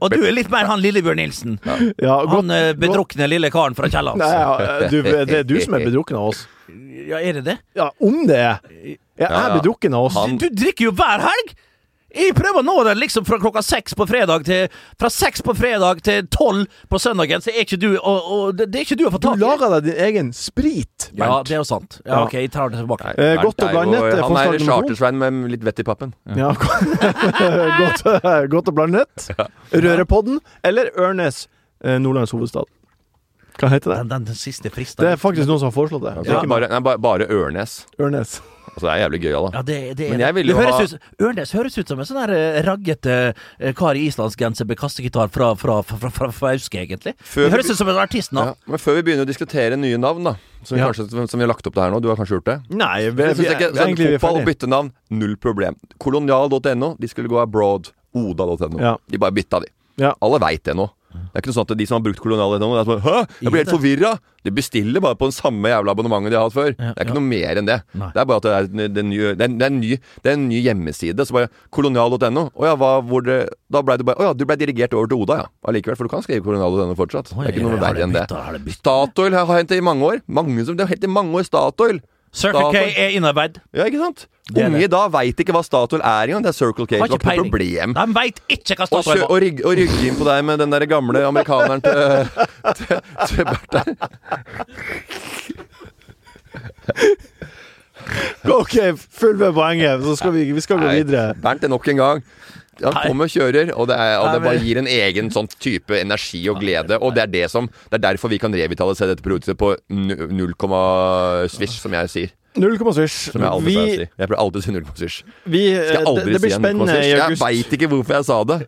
[0.00, 1.58] Og du er litt mer han Lillebjørn Nilsen.
[1.64, 4.22] Han eh, bedrukne lille karen fra Kiellands.
[4.22, 6.46] Nei, ja, du, det er du som er bedrukken av oss.
[7.04, 7.58] Ja, er det det?
[7.76, 8.58] Ja, om det er.
[8.84, 9.54] Jeg er ja.
[9.58, 10.16] bedrukken av oss.
[10.18, 11.54] Han- Du drikker jo hver helg!
[12.14, 14.68] Jeg prøver å nå den liksom fra klokka seks på fredag til
[15.00, 18.68] Fra seks på fredag til tolv på søndagen, så er ikke du Og, og det,
[18.70, 19.42] det er ikke du å få Du tak i.
[19.42, 21.98] lager deg din egen sprit, Ja, det er jo sant.
[22.04, 22.20] Ja, Ja.
[22.28, 23.14] ok, jeg tar det tilbake.
[23.18, 24.70] Eh, godt og blandet, eh, Han forslag er nummer to.
[24.70, 26.14] chartersvein med litt vett i pappen.
[26.38, 26.52] Ja,
[27.82, 28.02] godt,
[28.54, 29.28] godt og blandet.
[29.74, 31.46] Rørepodden eller Ørnes,
[31.84, 32.70] eh, Nordlands hovedstad.
[33.58, 34.08] Hva heter det?
[34.10, 35.04] Den, den, siste fristen.
[35.04, 36.14] Det er faktisk noen som har foreslått det.
[36.30, 36.40] Ja.
[36.50, 37.84] Bare, nei, bare Ørnes.
[38.02, 38.40] Ørnes.
[38.74, 39.50] Altså, det er jævlig gøy, da.
[39.54, 40.94] Ja, det, det, Men jeg ville vil jo ha- ut,
[41.28, 43.18] Ørnes høres ut som en sånn der eh, raggete
[43.60, 47.14] eh, kar i islandsgenser med kastegitar fra, fra, fra, fra, fra Fauske, egentlig.
[47.22, 48.52] Før det høres ut som en artistnavn.
[48.54, 50.34] Ja, men før vi begynner å diskutere nye navn, da
[50.64, 50.86] som vi, Ja.
[50.88, 52.54] kanskje, som vi har lagt opp det her nå, du har kanskje gjort det?
[52.72, 54.46] Nei, vi, Jeg vi, ikke, sånn, egentlig vi fotball, ferdig.
[54.54, 55.76] bytte navn, null problem.
[56.00, 57.90] Kolonial.no, de skulle gå abroad.
[58.14, 58.78] Oda.no.
[58.80, 58.96] Ja.
[59.10, 59.68] De bare bytta, de.
[60.00, 60.14] Ja.
[60.22, 60.88] Alle veit det nå.
[61.14, 63.18] Det er ikke noe sånn at de som har brukt kolonial.no, det er sånn Hæ?
[63.40, 64.14] Jeg blir helt forvirra!
[64.44, 66.74] De bestiller bare på den samme jævla abonnementet de har hatt før.
[66.76, 67.78] Det er ikke noe mer enn det.
[67.96, 68.10] Nei.
[68.12, 69.92] Det er bare at det er, det er, ny, det er, det er, en, ny,
[70.20, 71.24] det er en ny hjemmeside.
[71.24, 72.44] Så bare kolonial.no.
[72.52, 73.38] Å ja, hva, hvor det,
[73.72, 75.48] da blei du bare Å ja, du ble dirigert over til Oda, ja.
[75.70, 75.96] Allikevel.
[75.96, 77.32] For du kan skrive kolonial.no fortsatt.
[77.32, 78.26] Oi, det er ikke noe verre enn det.
[78.76, 79.64] Statoil har jeg?
[79.64, 80.20] Hentet i mange år.
[80.28, 82.04] Mange som, det har helt i mange år Statoil.
[82.34, 83.60] Circle K er innarbeid.
[83.76, 84.24] Ja, ikke sant?
[84.50, 86.42] Det Unge i dag veit ikke hva Statoil er engang.
[86.44, 86.98] Det er Circle K.
[86.98, 87.50] Har Det var ikke peiling.
[87.52, 87.94] problem.
[87.96, 89.28] De veit ikke hva Statoil er.
[89.30, 91.94] og, rygge, og rygge inn på deg med den der gamle amerikaneren til,
[92.80, 92.96] til,
[93.30, 93.72] til Bert.
[98.50, 98.74] Ok,
[99.20, 101.34] følg med poenget, så skal vi, vi skal gå videre.
[101.40, 102.24] Bernt er nok en gang.
[102.82, 105.94] Han kommer og kjører, og det, er, og det bare gir en egen sånn type
[106.00, 106.98] energi og glede.
[107.00, 110.26] Og det er, det, som, det er derfor vi kan revitalisere dette produktet på nu-
[110.32, 112.32] null komma svisj, som jeg sier.
[112.56, 113.32] Null komma svisj.
[113.34, 114.08] Som jeg alltid pleier å si.
[114.22, 115.20] Jeg pleier alltid å si null komma svisj.
[115.50, 117.10] vi, Skal jeg det, aldri det blir si en null komma svisj.
[117.14, 118.58] Jeg veit ikke hvorfor jeg sa det.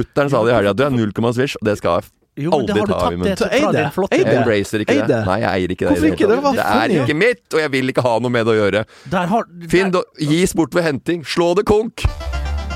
[0.00, 0.72] Mutter'n sa det i helga.
[0.74, 3.14] Du er null komma svisj, og det skal jeg Jo, men det har du tatt
[3.22, 3.78] det fra det.
[3.80, 5.06] din flotte Jeg embracer ikke det.
[5.08, 5.20] det.
[5.24, 5.92] Nei, jeg eier ikke det.
[5.94, 6.26] Hvorfor ikke?
[6.28, 6.58] Det tatt.
[6.58, 8.84] det er ikke mitt, og jeg vil ikke ha noe med det å gjøre.
[9.14, 11.24] Der har Finn, gis bort ved henting.
[11.24, 12.04] Slå det konk!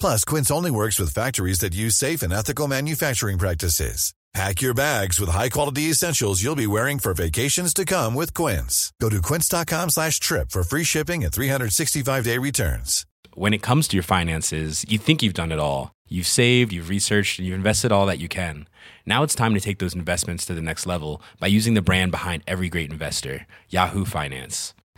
[0.00, 4.14] Plus, Quince only works with factories that use safe and ethical manufacturing practices.
[4.32, 8.92] Pack your bags with high-quality essentials you'll be wearing for vacations to come with Quince.
[9.00, 13.06] Go to quince.com slash trip for free shipping and 365-day returns.
[13.34, 15.92] When it comes to your finances, you think you've done it all.
[16.08, 18.68] You've saved, you've researched, and you've invested all that you can.
[19.04, 22.12] Now it's time to take those investments to the next level by using the brand
[22.12, 24.74] behind every great investor, Yahoo Finance.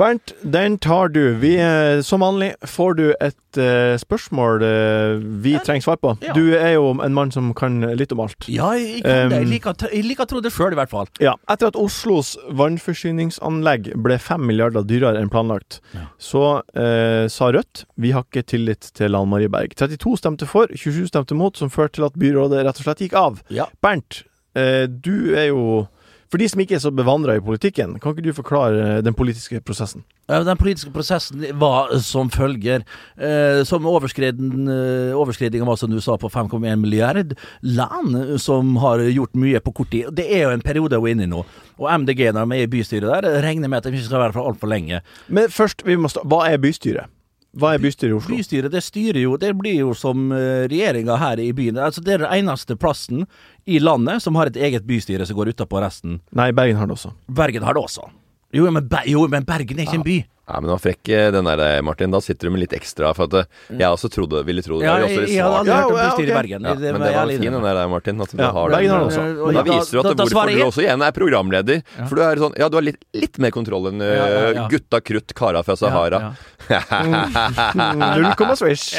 [0.00, 1.34] Bernt, den tar du.
[1.42, 6.14] Vi, eh, som vanlig får du et uh, spørsmål uh, vi trenger svar på.
[6.24, 6.32] Ja.
[6.36, 8.48] Du er jo en mann som kan litt om alt.
[8.48, 9.36] Ja, jeg kan det.
[9.36, 11.10] Jeg Um, liker, jeg liker å tro det sjøl, i hvert fall.
[11.22, 16.08] Ja, Etter at Oslos vannforsyningsanlegg ble fem milliarder dyrere enn planlagt, Ja.
[16.18, 16.44] så
[16.76, 19.76] uh, sa Rødt vi har ikke tillit til Lan Marie Berg.
[19.76, 23.16] 32 stemte for, 27 stemte mot, som førte til at byrådet rett og slett gikk
[23.18, 23.42] av.
[23.52, 23.68] Ja.
[23.84, 25.86] Bernt, du er jo
[26.32, 29.12] For de som ikke er så bevandra i politikken, kan ikke du forklare eh, den
[29.12, 30.00] politiske prosessen?
[30.32, 32.86] Den politiske prosessen var som følger.
[33.20, 39.36] Eh, som overskreden, eh, var, som du sa, på 5,1 milliard land, som har gjort
[39.36, 40.08] mye på kort tid.
[40.16, 41.44] Det er jo en periode hun er inne i nå.
[41.76, 44.38] Og MDG, når de er i bystyret der, regner med at de ikke skal være
[44.38, 45.02] for altfor lenge.
[45.28, 47.12] Men først, vi må hva er bystyret?
[47.52, 48.36] Hva er bystyret i Oslo?
[48.38, 51.76] Bystyret det styrer jo Det blir jo som regjeringa her i byen.
[51.76, 53.26] Altså Det er den eneste plassen
[53.66, 56.20] i landet som har et eget bystyre som går utapå resten.
[56.34, 57.12] Nei, Bergen har det også.
[57.30, 58.08] Bergen har det også.
[58.52, 60.18] Jo, men, Be jo, men Bergen er ikke en by.
[60.52, 62.10] Ja, men det var frekk, eh, den der, eh, Martin.
[62.12, 63.14] Da sitter du med litt ekstra.
[63.16, 63.46] For at eh,
[63.80, 64.84] jeg også trodde, ville tro det.
[64.84, 66.66] Ja, jeg, også jeg hadde aldri hørt om bystyret i Bergen.
[66.68, 68.20] Ja, men det var fin, den der, Martin.
[68.20, 69.06] At du Ja, har Bergen den.
[69.08, 69.22] også.
[69.40, 71.82] Og Men da viser du at da- da hvorfor du også igjen er programleder.
[72.08, 74.68] For du er sånn Ja, du har litt, litt mer kontroll enn Ja, ja, ja.
[74.68, 76.34] gutta krutt, kara fra Sahara.
[78.16, 78.92] Null komma swish.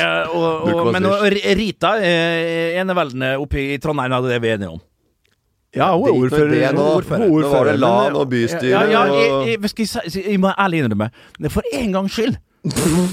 [0.91, 1.05] Men
[1.61, 4.81] Rita, eneveldene oppe i Trondheim, hadde det vi er enige om.
[5.75, 6.49] Ja, hun er ordfører.
[6.53, 6.81] det nå.
[6.81, 7.29] Er ordfører.
[7.29, 10.83] Nå var det LAN og bystyre Ja, ja, jeg, jeg, skal jeg, jeg må ærlig
[10.83, 11.09] innrømme,
[11.49, 12.37] for en gangs skyld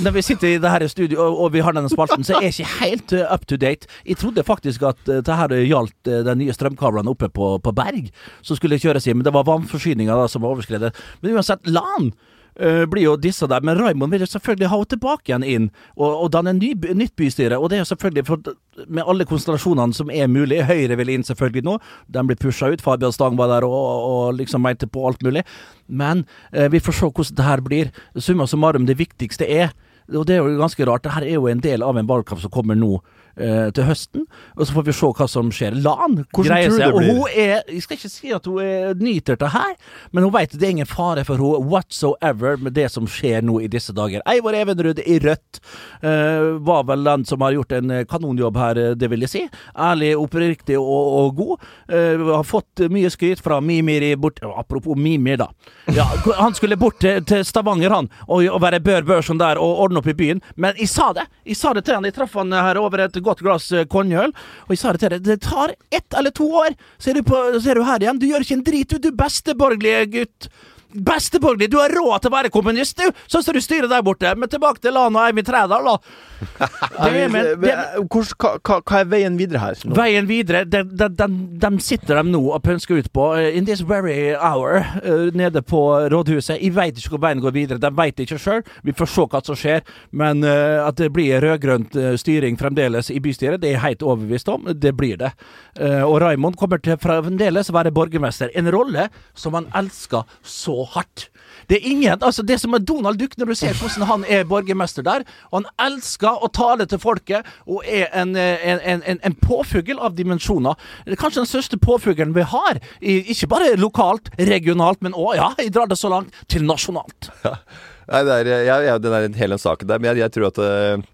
[0.05, 2.45] når vi sitter i det her studio og, og vi har denne spalten, så er
[2.47, 3.89] jeg ikke helt uh, up to date.
[4.07, 7.73] Jeg trodde faktisk at uh, det her gjaldt uh, de nye strømkablene oppe på, på
[7.75, 8.13] Berg,
[8.47, 9.19] som skulle kjøres inn.
[9.19, 10.93] men det var vannforsyninga som var overskredet.
[11.21, 12.13] Men uansett, LAN
[12.59, 13.65] uh, blir jo dissa der.
[13.67, 17.15] Men Raymond vil jo selvfølgelig ha henne tilbake igjen inn og, og danne ny, nytt
[17.21, 17.59] bystyre.
[17.59, 18.55] Og det er jo selvfølgelig for,
[18.87, 20.63] med alle konstellasjonene som er mulig.
[20.69, 21.77] Høyre vil inn selvfølgelig nå.
[22.09, 22.85] Den blir pusha ut.
[22.85, 23.77] Fabian Stang var der og,
[24.11, 25.45] og liksom mente på alt mulig.
[25.87, 26.25] Men
[26.57, 27.95] uh, vi får se hvordan det her blir.
[28.19, 29.75] Summa summarum, det viktigste er
[30.11, 31.05] og det er jo ganske rart.
[31.05, 32.97] Det her er jo en del av en valgkamp som kommer nå
[33.37, 34.25] til høsten.
[34.57, 35.77] Og så får vi se hva som skjer.
[35.85, 36.95] LAN greier tror du seg.
[36.95, 39.75] Og hun er Jeg skal ikke si at hun er, nyter det her,
[40.11, 43.61] men hun vet det er ingen fare for henne whatsoever med det som skjer nå
[43.65, 44.23] i disse dager.
[44.31, 45.61] Eivor Evenrud i Rødt
[46.05, 49.33] uh, var vel den som har gjort en eh, kanonjobb her, eh, det vil jeg
[49.33, 49.43] si.
[49.79, 51.69] Ærlig, oppriktig og, og god.
[51.91, 54.41] Uh, har fått mye skryt fra Mimir i bort...
[54.61, 55.49] Apropos Mimir, da.
[55.95, 56.07] Ja,
[56.39, 60.03] han skulle bort til, til Stavanger, han, og, og være Bør Børson der og ordne
[60.03, 60.43] opp i byen.
[60.57, 61.27] Men jeg sa det.
[61.49, 62.09] Jeg sa det til han.
[62.09, 64.35] Jeg traff han her over et godt glass eh, konjøl,
[64.67, 65.25] og jeg sa det til deg.
[65.29, 68.21] Det tar ett eller to år, så er du, på, så er du her igjen.
[68.21, 70.51] Du gjør ikke en drit, du, du beste borgerlige gutt.
[70.93, 73.23] Beste borgerlig, du har råd til å være kommunist, du!
[73.31, 74.33] Sånn som du styrer der borte.
[74.37, 75.97] Men tilbake til Lan og Eivind Trædal, da.
[77.01, 77.73] Det, men, det,
[78.09, 79.81] hva, er veien videre her?
[79.85, 79.93] nå?
[79.97, 81.27] Veien videre, de, de, de,
[81.61, 85.61] de sitter de nå og pønsker ut på eh, in this very hour eh, nede
[85.65, 85.81] på
[86.13, 86.57] rådhuset.
[86.57, 88.65] Jeg veit ikke hvor veien går videre, de veit det ikke sjøl.
[88.87, 89.85] Vi får se hva som skjer.
[90.17, 94.49] Men uh, at det blir rød-grønt styring fremdeles i bystyret, det er jeg helt overbevist
[94.53, 94.69] om.
[94.73, 95.33] Det blir det.
[95.77, 98.53] Uh, og Raymond kommer til fremdeles å være borgermester.
[98.57, 101.29] En rolle som han elsker så hardt.
[101.71, 104.49] Det er ingen, altså det som er Donald Duck, når du ser hvordan han er
[104.49, 109.37] borgermester der, og han elsker å tale til folket, og er en, en, en, en,
[109.39, 110.75] påfugl av dimensjoner.
[111.07, 115.37] Det er kanskje den største påfuglen vi har, i, ikke bare lokalt, regionalt, men òg,
[115.39, 117.31] ja, jeg drar det så langt, til nasjonalt.
[118.11, 120.63] Nei, det er, jeg, jeg, den er hele saken der, men jeg, jeg tror at
[120.67, 121.09] eh,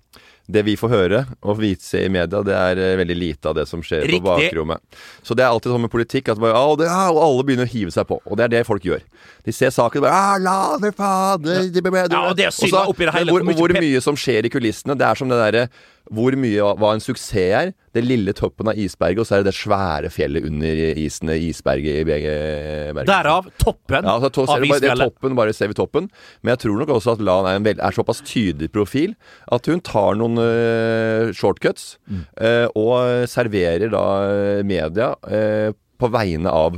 [0.47, 3.67] det vi får høre og vite i media, det er eh, veldig lite av det
[3.69, 4.23] som skjer Riktig.
[4.23, 4.83] på bakrommet.
[5.27, 7.67] Så det er alltid sånn med politikk at bare, «Å, det, ja, og alle begynner
[7.67, 8.21] å hive seg på.
[8.25, 9.03] Og det er det folk gjør.
[9.47, 13.07] De ser saken og bare «Ah, la det faen Ja, og det er synd oppi
[13.07, 14.97] det hele, Hvor, hvor mye som skjer i kulissene.
[14.99, 15.69] Det er som det derre
[16.07, 17.73] hvor mye hva en suksess er.
[17.97, 22.03] Det lille toppen av isberget, og så er det det svære fjellet under isen, isberget
[22.03, 22.35] i begge
[22.95, 23.07] bergene.
[23.09, 25.11] Derav toppen Ja, altså, to, av du bare, isfjellet.
[25.11, 26.07] toppen, bare ser vi toppen.
[26.43, 29.17] Men jeg tror nok også at Lan er, en veld, er såpass tydelig profil
[29.51, 32.23] at hun tar noen uh, shortcuts Mm.
[32.39, 36.77] uh, og serverer da øh, media uh, på vegne av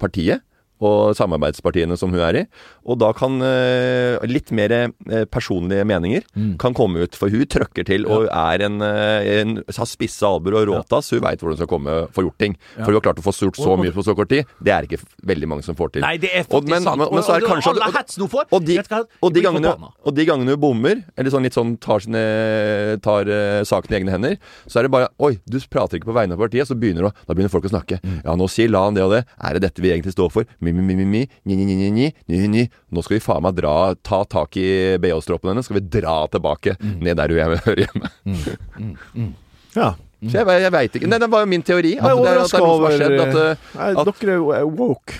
[0.00, 0.40] partiet.
[0.80, 2.44] Og samarbeidspartiene som hun er i.
[2.86, 4.70] Og da kan uh, litt mer
[5.10, 6.56] uh, personlige meninger Mm.
[6.60, 7.16] kan komme ut.
[7.18, 11.10] For hun trøkker til og er en, øh, en har spisse albuer og råtass.
[11.10, 12.54] Hun veit hvordan hun skal komme få gjort ting.
[12.76, 14.46] For hun har klart å få gjort så mye på så kort tid.
[14.62, 16.02] Det er ikke veldig mange som får til.
[16.04, 16.98] Nei, det er Og- faktisk men- sant.
[16.98, 18.44] men- men så er kanskje- alle hets nå får.
[18.52, 18.78] og de,
[19.22, 23.22] og, de gangene, og de gangene hun bommer, eller sånn litt sånn tar, sine, tar
[23.28, 24.36] uh, saken i egne hender,
[24.68, 26.66] så er det bare Oi, du prater ikke på vegne av partiet.
[26.68, 28.00] Så begynner, da begynner folk å snakke.
[28.02, 28.22] Mm.
[28.24, 29.24] Ja, nå sier Lan det og det.
[29.42, 30.44] Er det dette vi egentlig står for?
[30.72, 31.90] Mi, mi, mi, mi, mi, ni, ni, ni, ni,
[32.28, 32.64] ni, ni, ni.
[32.92, 34.66] Nå skal vi faen meg dra, ta tak i
[35.02, 35.66] BH-stroppen hennes.
[35.68, 36.98] Skal vi dra tilbake Mm.
[37.02, 39.32] ned der hun er- hører hjemme.
[39.76, 39.94] Ja.
[40.18, 41.06] Så jeg, jeg veit ikke.
[41.10, 41.94] Nei, det var jo min teori.
[41.98, 43.18] At det, at det er noe som har skjedd.
[43.22, 45.18] At, over eh, Nei, at- Dere er woke.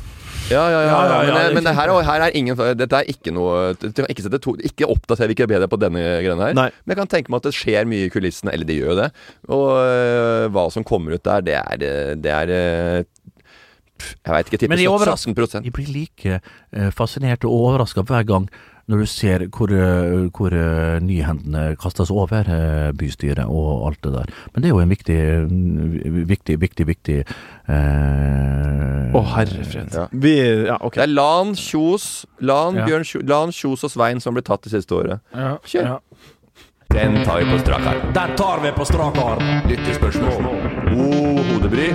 [0.49, 0.89] Ja, ja, ja.
[0.89, 3.35] Ja, ja, ja, ja, men, det men det her, her er ingen Dette er ikke
[3.37, 3.75] noe
[4.09, 6.55] Ikke, sette to, ikke oppdater Wikipedia på denne greia her.
[6.57, 6.71] Nei.
[6.87, 8.55] Men jeg kan tenke meg at det skjer mye i kulissene.
[8.57, 9.09] Eller det gjør jo det.
[9.53, 13.05] Og øh, hva som kommer ut der, det er Det er øh,
[13.99, 14.59] Jeg veit ikke.
[14.65, 16.41] Tipper overras- 17 Jeg blir like
[16.73, 18.49] eh, fascinert og overraska hver gang
[18.89, 22.49] når du ser hvor, eh, hvor eh, nyhendene kastes over
[22.97, 24.31] bystyret og alt det der.
[24.55, 25.19] Men det er jo en viktig,
[25.51, 27.19] viktig, viktig, viktig, viktig
[27.69, 29.93] eh, Å, herre fred.
[29.95, 30.07] Ja.
[30.13, 30.35] Vi
[30.69, 31.03] Ja, okay.
[31.03, 32.87] Det er Lan, Kjos, Lan, Ja.
[32.89, 35.21] Bjørn, Kjos, Lan, Kjos og Svein som ble tatt det siste året.
[35.35, 35.85] ja, Kjør.
[35.85, 35.99] ja.
[36.89, 38.13] Den tar vi på strak arm.
[38.17, 39.43] Der tar vi på strak arm!
[39.69, 40.41] Lyttespørsmål.
[40.89, 41.89] God hodebry,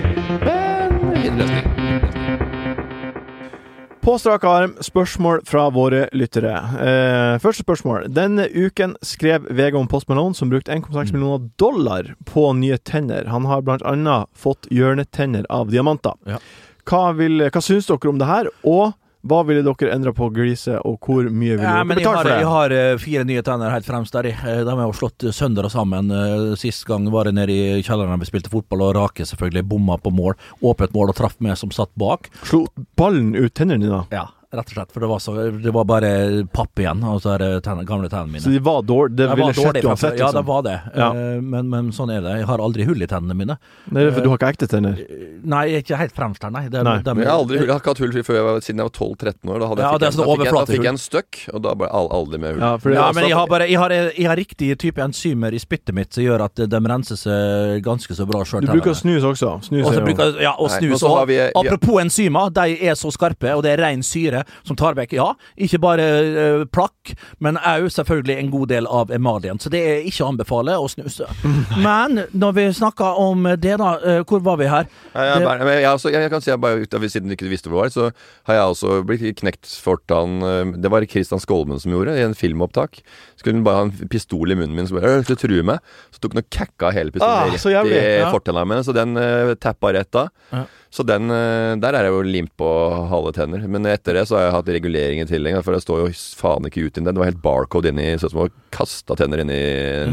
[4.04, 6.52] På strak arm, spørsmål fra våre lyttere.
[6.60, 8.10] Eh, første spørsmål.
[8.12, 13.30] Denne uken skrev Vegard Post Malone, som brukte 1,6 millioner dollar på nye tenner.
[13.32, 16.20] Han har blant annet fått hjørnetenner av diamanter.
[16.28, 16.42] Ja.
[16.84, 18.92] Hva, vil, hva syns dere om det her, og
[19.24, 22.38] hva ville dere endra på gliset, og hvor mye ville Ja, dere betalt for det?
[22.42, 24.26] jeg har eh, fire nye tenner helt fremst der.
[24.34, 26.12] Eh, De har jo slått sønder og sammen.
[26.12, 29.98] Eh, Sist gang var jeg nede i kjelleren vi spilte fotball, og Rake selvfølgelig bomma
[29.98, 30.36] på mål.
[30.62, 32.28] Åpent mål og traff meg som satt bak.
[32.44, 32.66] Slo
[33.00, 34.04] ballen ut tennene dine?
[34.12, 34.28] Ja.
[34.54, 34.92] Rett og slett.
[34.94, 35.34] For det var, så,
[35.64, 36.10] det var bare
[36.54, 38.44] papp igjen, og så er det gamle tennene mine.
[38.44, 39.18] Så de var dårlige?
[39.18, 40.14] Det ville var skjedd uansett?
[40.14, 40.26] Liksom.
[40.26, 40.76] Ja, det var det.
[40.96, 41.08] Ja.
[41.14, 42.36] Eh, Men, men sånn er det.
[42.42, 43.58] Jeg har aldri hull i tennene mine.
[43.94, 45.00] Er for du har ikke ekte tenner?
[45.44, 46.64] Nei, jeg er ikke helt fremst her, nei.
[46.72, 46.98] Det, Nei.
[47.04, 48.90] De, Men jeg har aldri jeg har ikke hatt hull før jeg var, siden jeg
[48.90, 49.60] var 12-13 år.
[49.64, 51.74] Da, hadde jeg, Ja, jeg, da, fikk jeg, da fikk jeg en støkk, og da
[51.80, 52.64] ble jeg aldri med hull.
[52.64, 55.62] Ja, det, Ja, men jeg har, bare, jeg, har, jeg har riktig type enzymer i
[55.62, 58.64] spyttet mitt som gjør at de renser seg ganske så bra sjøl.
[58.68, 59.56] Du bruker snus også?
[59.68, 61.04] Snus Og så jo bruker, ja, og Nei, snus.
[61.04, 64.76] og Og vi- apropos enzymer, de er så skarpe, og det er ren syre som
[64.80, 67.14] tar vekk Ja, ikke bare uh, plakk,
[67.44, 69.60] men òg selvfølgelig en god del av emaljen.
[69.62, 71.28] Så det er ikke å anbefale å snuse.
[71.84, 73.92] Men når vi snakker om det, da.
[74.02, 74.88] uh, hvor var vi her?
[75.14, 77.36] Ja, ja, Det- bare- jeg, også, jeg, jeg kan si bare ut av, Siden du
[77.36, 78.06] ikke visste hvor det var, så
[78.48, 82.34] har jeg også blitt knekt fortan eh, Det var Kristian Skolmen som gjorde, i en
[82.38, 83.02] filmopptak.
[83.38, 85.84] Skulle hun bare ha en pistol i munnen min så bare, «Øh, true meg?
[86.14, 88.32] Så tok hun og kakka hele pistolen Ah, rett i Ja.
[88.34, 90.28] fortenna mine, så den uh, tappa rett da.
[90.54, 90.64] Ja.
[90.94, 92.68] Så den, eh, der er jeg jo limt på
[93.10, 93.64] halve tenner.
[93.66, 96.68] Men etter det så har jeg hatt regulering i tillegg, for det står jo faen
[96.70, 97.16] ikke ut inni den.
[97.18, 99.58] Det var helt barcode inni, sånn som å kaste tenner inni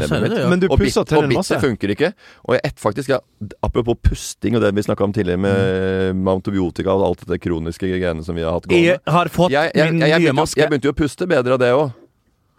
[0.01, 0.39] nebbet mitt.
[0.49, 1.53] Men du Og tennene masse?
[1.53, 2.09] Og bittet funker ikke.
[2.47, 3.19] Og jeg faktisk, ja,
[3.61, 7.85] apropos pusting og det vi snakka om tidligere med, med antibiotika og alt dette kroniske
[7.85, 8.95] greiene som vi har hatt gående.
[8.95, 10.63] Jeg har fått Jeg, jeg, min jeg, jeg, nye maske.
[10.63, 11.91] jeg begynte jo å puste bedre av det òg.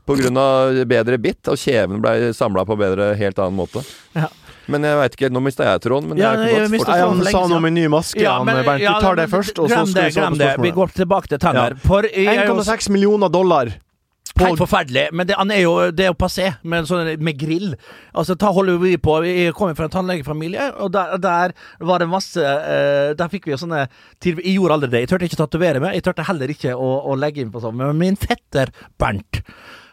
[0.06, 3.82] På grunn av bedre bitt, og kjeven ble samla på bedre, helt annen måte.
[4.18, 4.30] Ja.
[4.70, 6.10] Men jeg veit ikke, nå mista jeg tråden.
[6.12, 6.70] Men Ja, jeg jeg.
[6.70, 8.20] Nei, han sa noe med ny maske.
[8.22, 8.82] Ja, han, men- Bernt.
[8.82, 10.66] ja, du tar det først, og så skal det, vi svare på spørsmålet.
[10.68, 11.78] Vi går tilbake til tenner.
[12.12, 13.72] Er jo 1,6 millioner dollar.
[14.40, 15.08] Helt forferdelig.
[15.12, 17.74] Men det, han er jo, det er jo passé med, sånn, med grill.
[18.16, 22.08] Altså, ta holder vi på Jeg kommer fra en tannlegefamilie, og der, der var det
[22.08, 23.84] masse uh, Der fikk vi jo sånne
[24.22, 25.04] til, Jeg gjorde aldri det.
[25.04, 25.98] Jeg turte ikke tatovere meg.
[25.98, 27.76] Jeg turte heller ikke å, å legge inn på sånn.
[27.76, 29.42] Men min fetter Bernt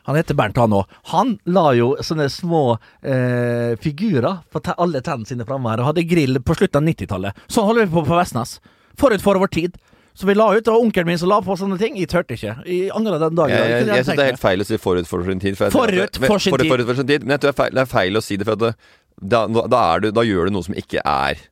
[0.08, 0.98] han heter Bernt, han òg.
[1.12, 2.64] Han la jo sånne små
[3.02, 7.46] eh, figurer på alle tennene sine framme her, og hadde grill på slutten av 90-tallet.
[7.52, 8.58] Sånn holder vi på på Vestnes.
[9.00, 9.78] Forut for vår tid.
[10.20, 12.56] Så vi la ut, og onkelen min som la på sånne ting, jeg turte ikke.
[12.68, 13.54] Jeg angrer den dagen.
[13.56, 15.56] Jeg, jeg, kunne jeg synes det er helt feil å si forut for sin tid.
[15.56, 16.74] For jeg, Forut for sin forut, tid.
[16.74, 17.28] Forut for sin tid.
[17.28, 18.74] Men jeg tror det er feil, det er feil å si det, for det,
[19.20, 21.46] da, da, du, da gjør du noe som ikke er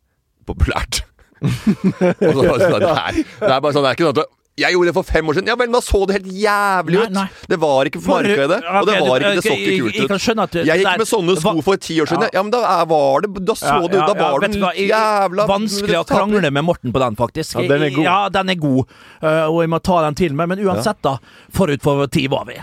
[0.50, 1.04] populært.
[1.48, 4.90] Så, sånn, det, er, det er bare sånn, det er ikke sånn at jeg gjorde
[4.90, 5.48] det for fem år siden.
[5.52, 7.12] Ja vel, da så det helt jævlig ut!
[7.14, 7.48] Nei, nei.
[7.52, 9.94] Det var ikke på markedet, okay, og det var ikke, det så ikke jeg- kult
[9.94, 10.40] jeg kan ut.
[10.44, 12.22] at det- Jeg gikk der- med sånne sko for ti år siden.
[12.24, 12.30] Ja.
[12.34, 13.92] Ja, men da var det Da så Ja, ut.
[13.92, 17.16] Da ja, var ja, du hva, jeg- jævla Vanskelig å krangle med Morten på den,
[17.16, 17.54] faktisk.
[17.62, 18.04] Ja, den er god.
[18.04, 18.86] Ja, den er god,
[19.22, 20.48] Eh, og jeg må ta den til meg.
[20.50, 21.18] Men uansett, da.
[21.52, 22.56] Forut for ti var vi.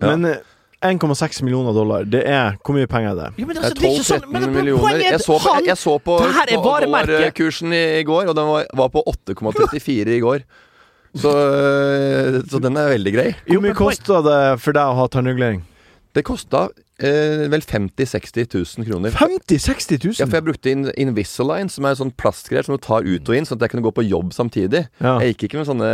[0.00, 0.36] Men eh,
[0.82, 3.38] 1,6 millioner dollar, det er Hvor mye penger er det?
[3.38, 4.94] Ja, Det altså, det er 12-13 sånn, millioner.
[4.94, 8.66] er Jeg så på, jeg så på, Det på dollarkursen i går, og den var,
[8.74, 10.42] var på 8,34 i går.
[11.20, 13.30] Så, øh, så den er veldig grei.
[13.48, 15.62] Hvor mye kosta det for deg å ha tannregulering?
[16.16, 16.66] Det kosta
[16.98, 18.46] eh, vel 50 000-60
[18.80, 19.12] 000 kroner.
[19.12, 20.14] 50 000-60 000?
[20.20, 23.36] Ja, for jeg brukte in Invisalign, som er sånn plastgreier som du tar ut og
[23.36, 24.86] inn, sånn at jeg kunne gå på jobb samtidig.
[25.00, 25.18] Ja.
[25.20, 25.90] Jeg gikk ikke med sånne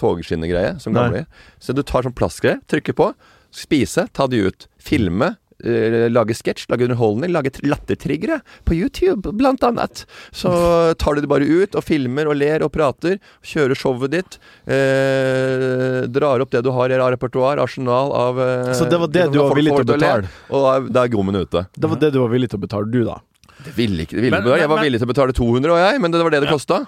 [0.00, 1.26] togskinnegreier som gamle.
[1.62, 3.12] Så du tar sånn plastgreier, trykker på,
[3.54, 4.66] spise, ta de ut.
[4.82, 5.34] Filme.
[5.64, 10.04] Eh, lage sketsj, lage underholdning, lage lattertriggere på YouTube, blant annet.
[10.32, 10.50] Så
[10.98, 13.18] tar du det bare ut og filmer og ler og prater.
[13.46, 14.38] Kjører showet ditt.
[14.66, 19.28] Eh, drar opp det du har i repertoar, arsenal av eh, Så det var det
[19.32, 20.32] du var villig til å betale?
[20.50, 21.66] Og da er- gommen ute.
[21.76, 23.18] Det var det du var villig til å betale, du, da?
[23.62, 25.78] Det ville ikke, det ville Men- men, Jeg var villig til å betale 200 og
[25.78, 26.56] jeg, men det var det det Ja.
[26.56, 26.86] kosta.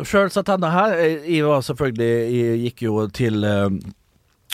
[0.00, 0.92] Sjøl satt henne her.
[0.96, 3.70] Jeg jeg var selvfølgelig Jeg gikk jo til eh, eh,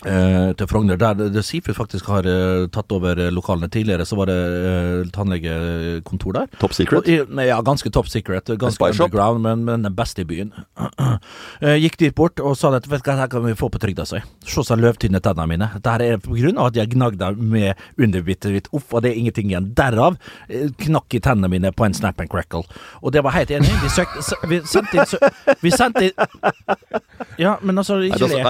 [0.05, 3.69] til Frogner, der det, det Seafood faktisk har eh, tatt over eh, lokalene.
[3.73, 6.51] Tidligere så var det uh, tannlegekontor der.
[6.61, 8.51] Top Og nei, ja, ganske top secret.
[8.61, 10.53] Ganske underground, men, men den beste i byen.
[11.57, 14.05] Eh, gikk dit bort og sa at vet du her kan vi få på trygda
[14.09, 14.19] si.
[14.45, 15.69] Se så løvtynne tennene mine.
[15.79, 19.21] Dette er på grunn av at jeg gnagde med underbittet mitt opp, og det er
[19.23, 19.71] ingenting igjen.
[19.79, 20.19] Derav
[20.51, 22.67] eh, knakk i tennene mine på en snap and crackle.
[23.01, 23.73] Og det var helt enig.
[23.83, 26.17] Vi, søkte, vi sendte inn Vi sendte inn
[27.41, 28.43] Ja, men altså, ikke le.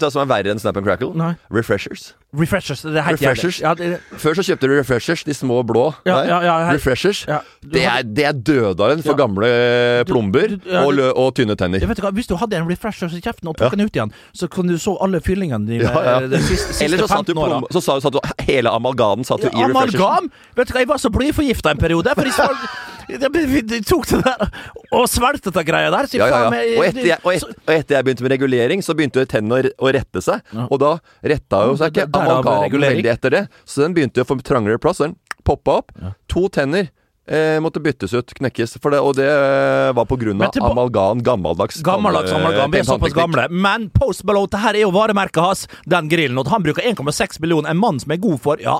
[0.00, 1.12] Vet du hva som- du du er verre enn Snap and Crackle?
[1.14, 1.34] Nei.
[1.50, 2.14] Refreshers.
[2.32, 2.82] Refreshers.
[2.82, 3.60] Det heter Refreshers.
[3.60, 5.94] Ja, det, Før så kjøpte du Refreshers, de små blå.
[6.06, 7.24] Ja, ja, ja, her- Refreshers.
[7.60, 9.50] Det er, det er dødaren for gamle
[10.06, 11.80] plomber Du- plomber du- ja, og, du- lø og tynne tenner.
[11.80, 14.68] Hva, Hvis du hadde en Refreshers i kjeften og tok den ut igjen, så kunne
[14.70, 17.60] du så alle fyllingene dine eh, de siste, siste Eller så satt du 15 åra.
[17.72, 19.94] så sa, satt du hele amalgamen satt du i Refreshers.
[19.94, 20.30] Amalgam!
[20.56, 22.14] Vet du hva, jeg var så blyforgifta en periode.
[22.14, 22.34] For jeg,
[23.10, 24.44] jeg tok det der
[24.96, 26.08] og svelget dette greia der.
[26.16, 26.76] Ja, ja, ja.
[26.78, 29.90] Og, etter jeg, og, et, og etter jeg begynte med regulering, så begynte tennene å,
[29.94, 30.42] rette seg.
[30.68, 30.94] Og da
[31.32, 33.44] retta jo seg ikke amalgamen veldig etter det.
[33.64, 35.02] Så den begynte å få trangere plass.
[35.02, 35.94] Den poppa opp.
[36.32, 36.90] To tenner
[37.30, 38.76] eh, måtte byttes ut, knekkes.
[38.80, 42.70] Det, og det eh, var på grunn av amalgan, gammeldags Gammeldags amalgan.
[42.74, 43.46] Vi er såpass gamle.
[43.50, 46.38] Men Post Malone, det her er jo varemerket hans, den grillen.
[46.40, 47.70] Og han bruker 1,6 millioner.
[47.70, 48.76] En mann som er god for ja,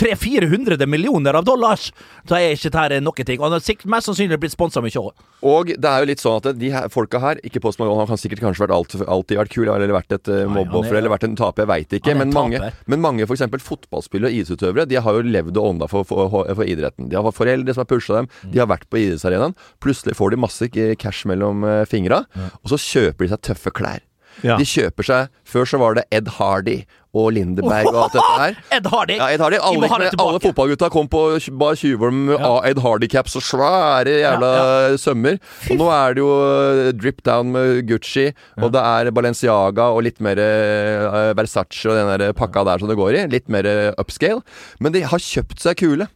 [0.00, 1.90] 300-400 millioner av dollars.
[2.28, 3.38] Så er ikke dette noe ting.
[3.40, 5.12] Og han har sikkert mest sannsynlig blitt sponsa mye òg.
[5.44, 8.08] Og det er jo litt sånn at de her folka her Ikke Post Malone, han
[8.08, 11.12] kan sikkert kanskje vært alt, alltid vært kul, eller vært et uh, mobbeoffer, er- eller
[11.12, 12.12] vært en taper, jeg veit ikke.
[12.14, 15.88] er Men mange, men mange eksempel fotballspillere og idrettsutøvere, de har jo levd og ånda
[15.90, 17.08] for, for, for idretten.
[17.12, 19.56] De har foreldre som har pusha dem, de har vært på idrettsarenaen.
[19.84, 22.24] Plutselig får de masse eh, cash mellom uh, fingra,
[22.60, 24.02] og så kjøper de seg tøffe klær.
[24.42, 24.58] Ja.
[24.58, 26.80] De kjøper seg Før så var det Ed Hardy
[27.14, 28.56] og Lindeberg og alt dette her.
[28.80, 29.16] Ed Hardy!
[29.20, 29.58] Ja, Ed Hardy.
[29.62, 29.86] Alle,
[30.18, 31.20] alle fotballgutta kom på
[31.60, 32.56] bar Tjuvholm med Ja.
[32.66, 34.50] Ed Hardy-caps og svære jævla
[34.98, 35.38] sømmer.
[35.70, 38.26] Og nå er det jo eh, drip down med Gucci,
[38.58, 42.90] og det er Balenciaga og litt mer eh, Versace og den der pakka der som
[42.90, 43.24] det går i.
[43.30, 44.42] Litt mer eh, upscale.
[44.82, 46.10] Men de har kjøpt seg kule.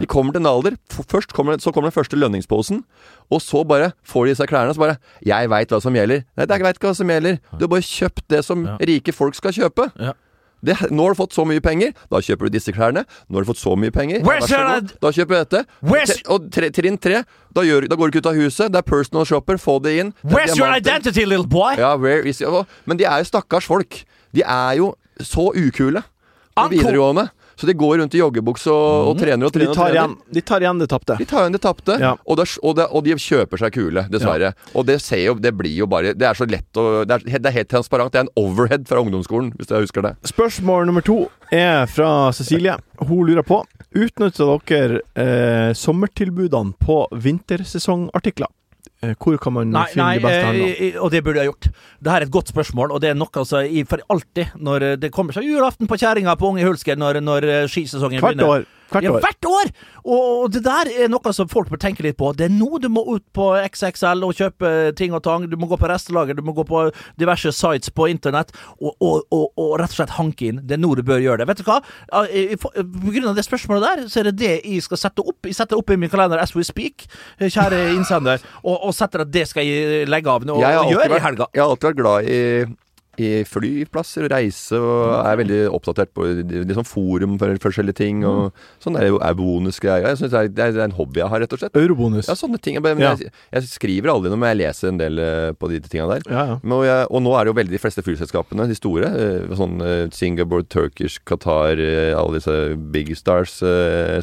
[0.00, 2.82] De kommer til en alder, først kommer, så kommer den første lønningsposen,
[3.30, 6.24] og så bare får de seg klærne, og så bare 'Jeg veit hva som gjelder'.
[6.36, 7.38] Nei, jeg veit ikke hva som gjelder.
[7.58, 8.76] Du har bare kjøpt det som Ja.
[8.80, 9.92] rike folk skal kjøpe.
[10.00, 10.12] Ja.
[10.64, 13.04] Det, nå har du fått så mye penger, da kjøper du disse klærne.
[13.28, 15.66] Nå har du fått så mye penger, så god, da kjøper du dette.
[15.82, 18.70] Where's- og tre, trinn tre, da, gjør, da går du ikke ut av huset.
[18.70, 20.14] Det er personal shopper, få det inn.
[20.22, 21.74] Det er Where's your identity, little boy?
[21.76, 22.40] Ja, where is
[22.86, 24.04] Men de er jo stakkars folk.
[24.32, 26.04] De er jo så ukule
[26.56, 27.30] på videregående.
[27.62, 29.70] Så de går rundt i joggebukse og, og trener og De trener.
[29.70, 29.94] og trener.
[29.94, 31.14] igjen, de tar igjen det tapte.
[31.20, 32.12] De tar igjen det tapte, Ja.
[32.26, 34.50] og, og, og de kjøper seg kule, dessverre.
[34.74, 37.38] Og det ser jo, det blir jo bare Det er så lett å Det er,
[37.38, 38.10] det er helt transparent.
[38.12, 40.16] Det er en overhead fra ungdomsskolen, hvis jeg husker det.
[40.26, 42.74] Spørsmål nummer to er fra Cecilie.
[42.98, 43.62] Hun lurer på
[43.94, 48.48] Utnytter dere eh, sommertilbudene på vintersesongartikler?
[49.02, 50.74] Eh, hvor kan man Nei, finne nei de beste handlene?
[50.92, 51.66] eh, og det burde jeg gjort.
[51.98, 54.96] Det her er et godt spørsmål, og det er noe altså, for alltid når eh,
[55.02, 58.62] det kommer seg julaften på kjerringa på Unge Hulsker når, når skisesongen Hvert begynner.
[58.62, 58.66] år.
[58.92, 59.24] Hvert ja, år.
[59.24, 59.72] hvert år!
[60.02, 62.32] Og, det der er noe som folk bør tenke litt på.
[62.36, 65.46] Det er nå du må ut på XXL og kjøpe ting og tang.
[65.50, 66.84] Du må gå på restelager, du må gå på
[67.20, 70.62] diverse sites på internett og, og, og, og rett og slett hanke inn.
[70.66, 71.48] Det er nå du bør gjøre det.
[71.52, 71.80] Vet du hva?
[72.12, 75.40] På grunn av det spørsmålet der, så er det det jeg skal sette opp.
[75.48, 77.06] Jeg setter opp i min kalender as we speak,
[77.38, 81.18] eh, kjære innsender, og, og setter at det skal jeg legge av Jeg og gjøre
[81.18, 81.50] i helga.
[81.54, 82.40] Jeg har alltid vært glad i
[83.20, 86.24] i flyplasser og reise, og er veldig oppdatert på
[86.64, 88.22] liksom forum for forskjellige ting.
[88.24, 90.06] Og sånn er er bonusgreier.
[90.08, 91.76] Jeg synes det, er- det er en hobby jeg har, rett og slett.
[91.76, 92.26] Eurobonus.
[92.28, 92.80] Ja, sånne ting.
[92.80, 93.14] Men Ja.
[93.14, 96.22] jeg, jeg skriver aldri noe, men jeg leser en del eh, på de tinga der.
[96.30, 96.58] Ja, ja.
[96.62, 99.54] Men, og, jeg, og nå er det jo veldig de fleste flyselskapene, de store, eh,
[99.60, 101.76] sånn eh, Singapore, Turkish, Qatar,
[102.16, 102.56] alle disse
[102.92, 103.58] big stars,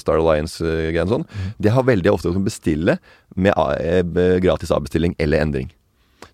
[0.01, 1.25] Star Alliance-greiene sånn,
[1.61, 2.97] de har veldig ofte å bestille
[3.35, 3.53] med
[4.41, 5.69] gratis avbestilling eller endring.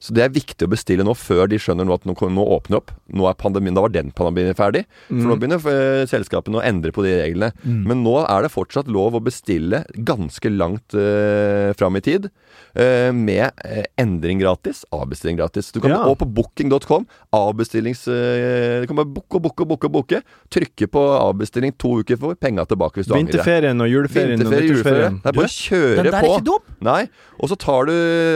[0.05, 2.77] Så det er viktig å bestille nå, før de skjønner nå at nå, nå åpner
[2.77, 2.93] opp.
[3.09, 4.83] Nå er pandemien, Da var den pandemien ferdig.
[5.09, 7.49] For nå begynner eh, selskapene å endre på de reglene.
[7.65, 12.29] Men nå er det fortsatt lov å bestille ganske langt eh, fram i tid.
[12.75, 15.71] Eh, med eh, endring gratis, avbestilling gratis.
[15.71, 16.01] Du kan Ja.
[16.05, 18.07] Og på booking.com, avbestillings...
[18.07, 19.89] eh, du kan bare booke og booke og booke.
[19.95, 20.21] booke
[20.51, 23.31] Trykke på avbestilling to uker for penga tilbake hvis du angrer.
[23.31, 25.09] Vinterferien og juleferien og Vinterferie, juleferie.
[25.09, 25.21] nyttårsferien.
[25.23, 26.75] Det er bare å kjøre Den der er ikke dum.
[26.89, 27.01] Nei.
[27.39, 27.95] Og så tar du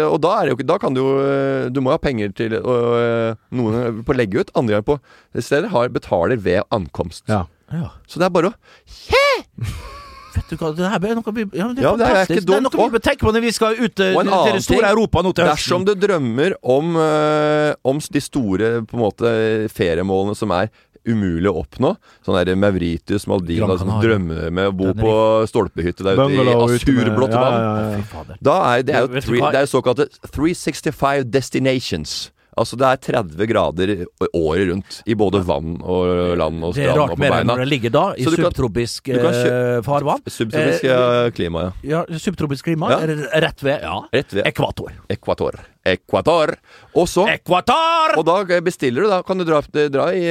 [0.10, 2.58] Og da er det jo ikke Da kan du jo Du må ha penger til
[2.60, 4.98] øh, Noen på å legge ut, andre ganger på
[5.40, 7.24] steder har, betaler ved ankomst.
[7.30, 7.46] Ja.
[7.72, 7.92] Ja.
[8.10, 9.96] Så det er bare å
[10.40, 12.42] Vet du hva, det her er noe vi ja, det er Ja, det er ikke
[12.42, 12.50] dumt.
[12.50, 14.84] Det er noe vi bør tenke på når vi skal ut eh, til det store
[14.84, 15.60] ting, Europa nå til høsten.
[15.60, 19.34] Dersom du drømmer om, øh, om de store på en måte
[19.76, 20.72] feriemålene som er
[21.10, 21.94] umulig å oppnå,
[22.26, 25.14] sånn der Mauritius, Maldina som drømmer med å bo på
[25.50, 27.56] stolpehytte der ute i asurblått vann.
[27.56, 28.02] ja, ja.
[28.04, 28.38] ja.
[28.44, 32.18] Da er det er jo three, det er jo såkalte 365 destinations.
[32.60, 33.91] Altså det er 30 grader
[34.36, 37.30] året rundt i både vann og land og Det er strand rart og på beina.
[37.30, 37.53] det beina.
[37.53, 40.24] når det ligger da i subtropisk du kan eh, farvann.
[40.28, 41.72] Subtropisk Eh, klima, ja.
[42.03, 42.91] Ja, subtropisk klima.
[42.91, 42.99] Ja.
[43.05, 43.95] Er Rett ved ja.
[44.14, 44.91] Rett ved ekvator.
[45.10, 45.60] ekvator.
[45.86, 46.53] Ekvator.
[46.95, 48.18] Og så Ekvator!
[48.20, 50.26] Og da bestiller du, da kan du dra, dra i,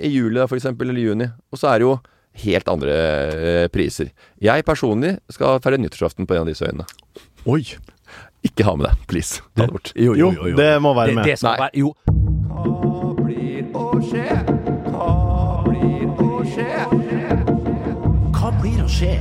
[0.00, 1.28] i juli da, for eksempel, eller juni.
[1.52, 1.96] Og så er det jo
[2.44, 4.08] helt andre eh, priser.
[4.42, 6.86] Jeg personlig skal feire nyttårsaften på en av disse øyene.
[7.46, 7.62] Oi.
[8.44, 9.40] Ikke ha med deg, please.
[9.56, 9.92] Ta det bort.
[9.96, 10.14] Jo,
[10.56, 11.24] det må være det, med.
[11.24, 11.60] det skal Nei.
[11.64, 11.94] være Jo.
[12.54, 14.26] Hva blir å skje?
[14.90, 15.08] Hva
[15.68, 16.68] blir å skje?
[18.34, 19.14] Hva blir å skje?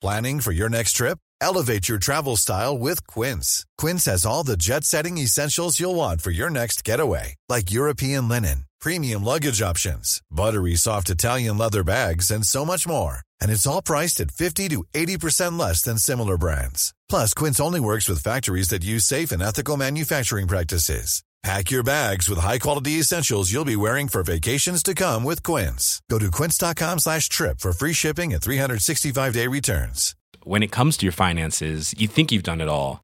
[0.00, 1.18] Planning for your next trip?
[1.40, 3.64] Elevate your travel style with Quince.
[3.78, 8.28] Quince has all the jet setting essentials you'll want for your next getaway, like European
[8.28, 13.20] linen, premium luggage options, buttery soft Italian leather bags, and so much more.
[13.40, 16.92] And it's all priced at 50 to 80% less than similar brands.
[17.08, 21.22] Plus, Quince only works with factories that use safe and ethical manufacturing practices.
[21.42, 26.00] Pack your bags with high-quality essentials you'll be wearing for vacations to come with Quince.
[26.10, 30.16] Go to quince.com slash trip for free shipping and 365-day returns.
[30.42, 33.03] When it comes to your finances, you think you've done it all.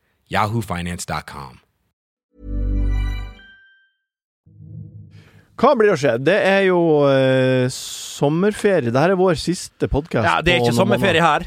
[0.31, 1.59] yahoofinance.com.
[5.61, 6.15] Hva blir å skje?
[6.25, 8.89] Det er jo eh, sommerferie.
[8.89, 10.25] Dette er vår siste podkast.
[10.25, 11.45] Ja, det er ikke sommerferie her.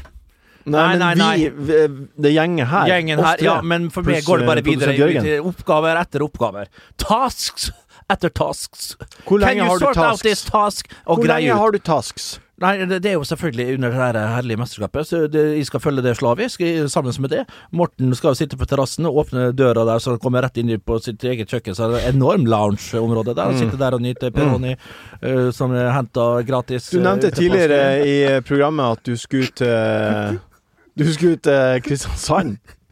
[0.65, 2.87] Nei, Nei, men nei, vi, vi- det gjengen her.
[2.89, 4.95] Gjengen her, ja, men for meg går det bare eh, videre.
[5.21, 6.71] Til Oppgaver etter oppgaver.
[7.01, 7.67] Tasks
[8.09, 8.95] etter tasks.
[9.27, 10.01] Hvor Can you har du tasks?
[10.07, 11.59] out this task og Hvor lenge ut?
[11.59, 12.31] har du tasks?
[12.63, 15.07] Nei, det, det er jo selvfølgelig under det her herlige mesterskapet.
[15.09, 17.41] Så det, jeg skal følge det slavisk sammen med det.
[17.75, 20.71] Morten skal jo sitte på terrassen og åpne døra der, så han kommer rett inn
[20.79, 21.75] på sitt eget kjøkken.
[21.75, 23.51] Så det er et enorm loungeområde der.
[23.51, 24.71] Han sitter der og nyter Peroni,
[25.19, 26.87] eh, som er henta gratis.
[26.93, 30.39] Du eh, nevnte tidligere i eh, programmet at du skulle til
[30.95, 32.57] Du skulle til Kristiansand.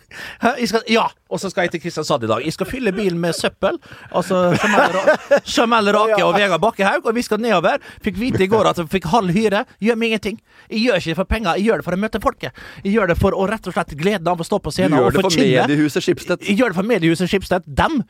[0.65, 2.43] Skal, ja, og så skal jeg til Kristiansand i dag.
[2.45, 3.79] Jeg skal fylle bilen med søppel.
[4.13, 7.05] Altså Jamel Ra- Rake og Vegard Bakkehaug.
[7.09, 7.79] Og vi skal nedover.
[8.03, 9.63] Fikk vite i går at jeg fikk halv hyre.
[9.83, 10.39] Gjør meg ingenting.
[10.69, 12.61] Jeg gjør ikke det for penger, jeg gjør det for å møte folket.
[12.83, 15.09] Jeg gjør det for å rett og slett gleden av å stå på scenen gjør
[15.11, 15.65] det for forkynne.
[15.67, 16.47] mediehuset Skipstedt.
[16.49, 17.67] Jeg gjør det for mediehuset Skipstedt.
[17.67, 18.01] Dem,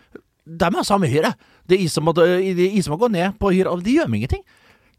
[0.46, 1.34] dem har samme hyre.
[1.68, 3.72] Det er jeg som må, som gå ned på hyre.
[3.74, 4.44] Og det gjør meg ingenting.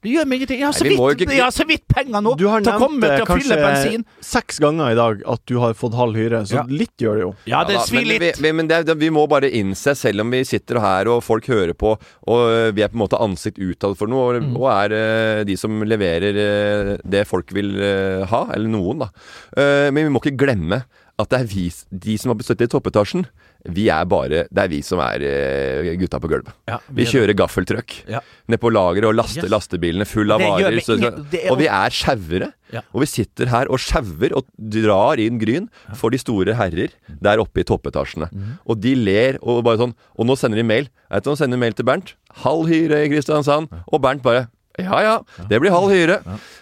[0.05, 0.59] Det gjør meg ingenting.
[0.61, 2.36] Jeg har så Nei, vi må jo vidt, ikke- jeg har så vidt penger nå
[2.36, 4.05] Du har til å nevnt komme det til å fylle kanskje bensin.
[4.20, 6.62] seks ganger i dag at du har fått halv hyre, så Ja.
[6.68, 7.34] litt gjør det jo.
[7.46, 8.36] Ja, det Ja da, svir men litt.
[8.36, 11.09] Vi, vi, men det, er- det, vi må bare innse, selv om vi sitter her
[11.09, 11.96] og folk hører på,
[12.28, 14.57] og øh, vi er på en måte ansikt utad for noe, og, Mm.
[14.61, 19.09] og er øh, de som leverer øh, det folk vil øh, ha, eller noen, da.
[19.57, 20.84] Eh, men vi må ikke glemme
[21.16, 23.24] at det er vi, de som har besøkt i toppetasjen.
[23.65, 26.53] Vi er bare Det er vi som er øh, gutta på gulvet.
[26.69, 28.21] Ja, Vi vi kjører gaffeltrøkk Ja.
[28.49, 29.51] ned på lageret og laster Yes.
[29.51, 30.71] lastebilene full av Det varer.
[30.75, 32.53] vi Så, ingen- er- og vi er sjauere.
[32.73, 32.81] Ja.
[32.93, 36.91] Og vi sitter her og sjauer og drar inn gryn for de store herrer
[37.23, 38.29] der oppe i toppetasjene.
[38.33, 38.59] Mm.
[38.67, 40.89] Og de ler og bare sånn Og nå sender de mail.
[41.11, 42.15] Vet du, sender de mail til Bernt.
[42.45, 43.69] Halv hyre i Kristiansand.
[43.93, 45.14] Og Bernt bare ja ja,
[45.51, 46.16] det blir halv hyre.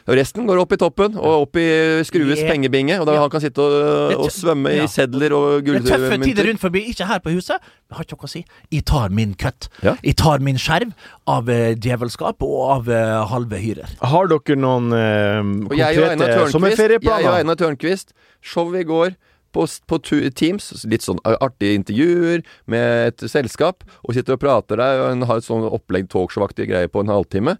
[0.04, 1.66] Og resten går opp i toppen og opp i
[2.04, 2.98] Skrues pengebinge.
[3.00, 4.84] Og da han kan sitte og, og svømme ja.
[4.84, 7.72] i sedler og Det er tøffe tider rundt forbi, ikke her på huset.
[7.88, 8.44] Jeg har ikke noe å si.
[8.74, 9.70] Jeg tar min cut.
[9.80, 9.96] Ja.
[10.04, 10.92] Jeg tar min skjerv
[11.32, 13.96] av eh, djevelskap og av eh, halve hyrer.
[14.12, 15.40] Har dere noen eh,
[15.72, 17.24] konkrete sommerferieplaner?
[17.24, 17.40] jeg og?
[17.40, 18.12] Einar Tørnquist
[18.44, 19.16] show i går
[19.52, 20.00] på, på
[20.34, 20.72] Teams.
[20.88, 23.86] Litt sånn artige intervjuer med et selskap.
[24.02, 27.56] Og sitter og prater der, og har et sånn opplegg talkshow-aktige greier på en halvtime.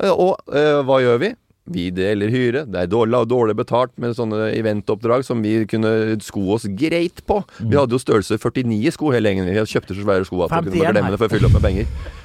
[0.00, 1.34] Og eh, hva gjør vi?
[1.72, 2.64] Vi deler hyre.
[2.66, 7.38] Det er dårlig, dårlig betalt med sånne eventoppdrag som vi kunne sko oss greit på.
[7.60, 9.46] Vi hadde jo størrelse 49 i sko hele gjengen.
[9.46, 11.66] Vi kjøpte så svære sko at vi kunne glemme det for å fylle opp med
[11.68, 12.20] penger.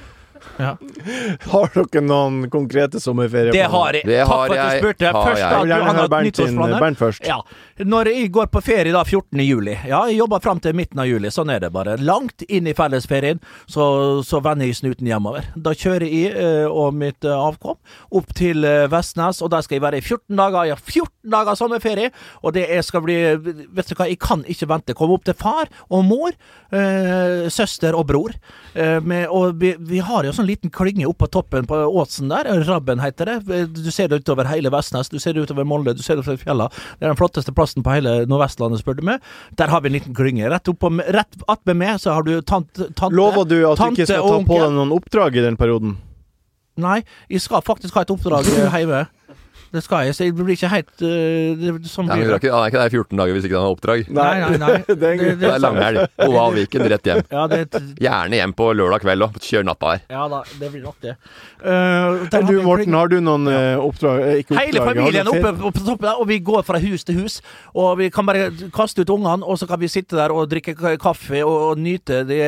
[1.52, 3.54] Har dere noen konkrete sommerferier?
[3.54, 4.06] Det har jeg.
[4.08, 5.06] Det Takk har for at du spurte.
[5.06, 5.14] Jeg.
[5.38, 6.80] Jeg vil du gjerne høre Bernt nyttårsplaner.
[6.82, 7.26] Bernt først.
[7.28, 7.38] Ja.
[7.78, 9.38] Når jeg går på ferie da 14.
[9.44, 11.30] juli Ja, jeg jobber fram til midten av juli.
[11.30, 11.94] Sånn er det bare.
[12.02, 13.38] Langt inn i fellesferien
[13.70, 13.84] så,
[14.26, 15.46] så vender jeg snuten hjemover.
[15.54, 17.76] Da kjører jeg eh, og mitt eh, avkom
[18.18, 20.72] opp til eh, Vestnes, og der skal jeg være i 14 dager.
[20.74, 22.10] Har 14 dager sommerferie,
[22.42, 24.96] og det er, skal bli Vet du hva, jeg kan ikke vente.
[24.98, 26.34] Komme opp til far og mor,
[26.74, 28.34] eh, søster og bror.
[28.74, 32.30] Eh, med, og vi, vi har jo sånn liten klynge oppe på toppen på åsen
[32.34, 32.50] der.
[32.66, 33.62] Rabben heter det.
[33.78, 36.42] Du ser det utover hele Vestnes, du ser det utover Molde, du ser det utover
[36.42, 36.70] fjella.
[36.98, 39.24] Det er den flotteste plassen på hele Nordvestlandet, spør du meg.
[39.60, 40.48] Der har vi en liten klynge.
[40.48, 44.40] Rett attmed meg så har du tant, tante Lover du at du ikke skal ta
[44.48, 45.96] på deg noen oppdrag i den perioden?
[46.78, 49.04] Nei, jeg skal faktisk ha et oppdrag eh, hjemme.
[49.72, 52.24] Det skal jeg, så det blir ikke helt eh, det, Sånn blir det.
[52.24, 54.08] Han er ikke- det er der i 14 dager hvis ikke han har oppdrag.
[54.08, 54.76] Nei, nei, nei.
[55.02, 56.06] det er Det- er langhelg.
[56.24, 57.22] Oval Viken, rett hjem.
[57.30, 57.58] Ja, det,
[58.00, 60.00] Gjerne hjem på lørdag kveld og kjør natta her.
[60.08, 61.16] ja da, det blir nok det.
[61.60, 64.22] Uh, Du Morten, har du noen uh, oppdrag?
[64.44, 67.40] Ikke oppdrag Hele familien oppe på toppen og vi går fra hus til hus.
[67.74, 70.76] Og vi kan bare kaste ut ungene, og så kan vi sitte der og drikke
[71.02, 72.38] kaffe og, og nyte de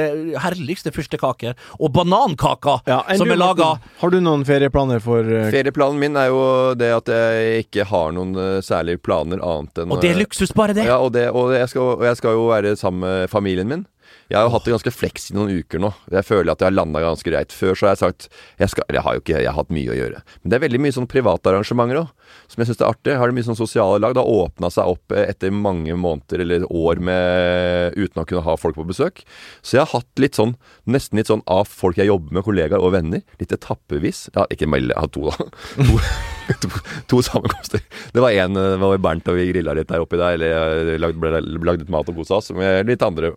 [0.40, 1.58] herligste fyrstekaker.
[1.80, 3.72] Og banankaker Ja, som du, er laga.
[4.00, 6.40] Har du noen ferieplaner for Ferieplanen min er jo
[6.78, 10.52] det at jeg ikke har noen eh, særlige planer annet enn Og det er luksus,
[10.56, 10.86] bare det.
[10.88, 13.86] Ja, og, det, og, jeg skal, og jeg skal jo være sammen med familien min.
[14.30, 15.88] Jeg har jo hatt det ganske fleks i noen uker nå.
[16.14, 17.50] Jeg føler at jeg har landa ganske greit.
[17.50, 18.28] Før så har jeg sagt
[18.60, 20.20] Jeg, skal, jeg har jo ikke jeg har hatt mye å gjøre.
[20.42, 22.12] Men det er veldig mye sånn private arrangementer òg,
[22.46, 23.16] som jeg syns er artig.
[23.18, 24.14] Har det mye sånn sosiale lag.
[24.14, 28.44] Det har åpna seg opp eh, etter mange måneder eller år med uten å kunne
[28.46, 29.24] ha folk på besøk.
[29.66, 30.54] Så jeg har hatt litt sånn
[30.86, 33.26] nesten litt sånn av folk jeg jobber med, kollegaer og venner.
[33.42, 34.28] Litt etappevis.
[34.36, 35.50] Ja, ikke melde, jeg har to, da.
[35.90, 35.98] To,
[36.62, 36.72] to,
[37.10, 37.82] to sammenkomster.
[38.14, 40.38] Det var én var Bernt og vi grilla litt der oppi der.
[40.38, 42.54] Eller lagde, ble, litt mat og kosa oss.
[42.86, 43.34] Litt andre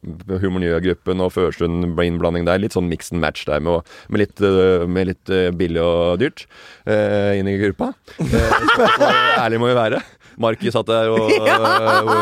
[0.83, 2.61] Humornøya-gruppen og Førsund ble innblanding der.
[2.61, 4.43] Litt sånn mix and match der med, med litt,
[4.87, 6.45] med litt billig og dyrt
[6.85, 7.93] eh, inn i gruppa.
[8.19, 10.01] Eh, ærlig må vi være.
[10.41, 11.57] Marki satt der og, ja.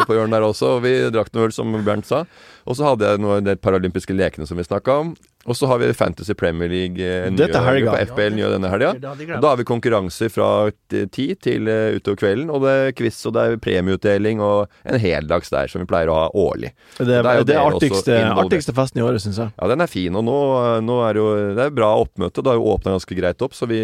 [0.08, 2.26] på hjørnet der også, og vi drakk noe øl, som Bernt sa.
[2.68, 5.14] Og så hadde jeg noe, de paralympiske lekene som vi snakka om.
[5.50, 7.96] Og så har vi Fantasy Premier League eh, nye, helga.
[7.96, 8.92] på FBL nye denne helga.
[8.94, 12.52] Det da har vi konkurranser fra ti til uh, utover kvelden.
[12.54, 16.12] Og det er quiz og det er premieutdeling og en heldags der som vi pleier
[16.14, 16.74] å ha årlig.
[17.00, 19.54] Det, Der er er jo det artigste, artigste festen i året, syns jeg.
[19.58, 20.16] Ja, den er fin.
[20.20, 20.38] Og nå,
[20.86, 22.44] nå er det jo Det er bra oppmøte.
[22.46, 23.82] Det har jo åpna ganske greit opp, så vi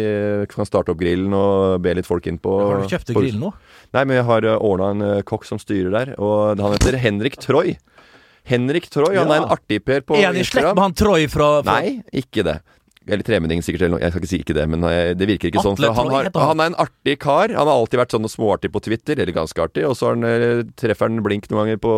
[0.52, 3.42] kan starte opp grillen og be litt folk inn på Har du kjøpt grillen grill
[3.48, 3.52] nå?
[3.96, 7.38] Nei, men jeg har ordna en eh, kokk som styrer der, og han heter Henrik
[7.40, 7.78] Troy.
[8.48, 11.52] Henrik Troy, han er en artig-per på Er han i slekt med han Troy fra,
[11.62, 12.58] fra Nei, ikke det.
[13.08, 13.86] Eller tremenning, sikkert.
[13.86, 14.02] Eller noe.
[14.04, 15.78] Jeg skal ikke si ikke det, men eh, det virker ikke sånn.
[15.78, 16.60] Atle For han, har, han.
[16.60, 17.48] er en artig kar.
[17.56, 19.86] Han har alltid vært sånn småartig på Twitter, eller ganske artig.
[19.88, 21.94] Og så har han, eh, treffer han blink noen ganger på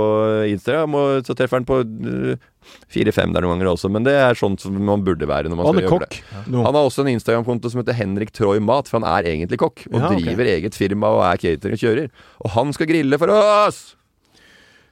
[0.53, 2.49] Instagram, og så treffer han på eh,
[2.95, 3.91] fire-fem der noen ganger også.
[3.91, 6.23] Men det er sånn som man burde være når man skal gjøre det.
[6.47, 9.89] Han har også en Instagram-konto som heter Henrik Troy Mat, for han er egentlig kokk.
[9.91, 10.29] Og Ja, okay.
[10.29, 12.13] driver eget firma og er catering og kjører.
[12.47, 13.97] Og han skal grille for oss!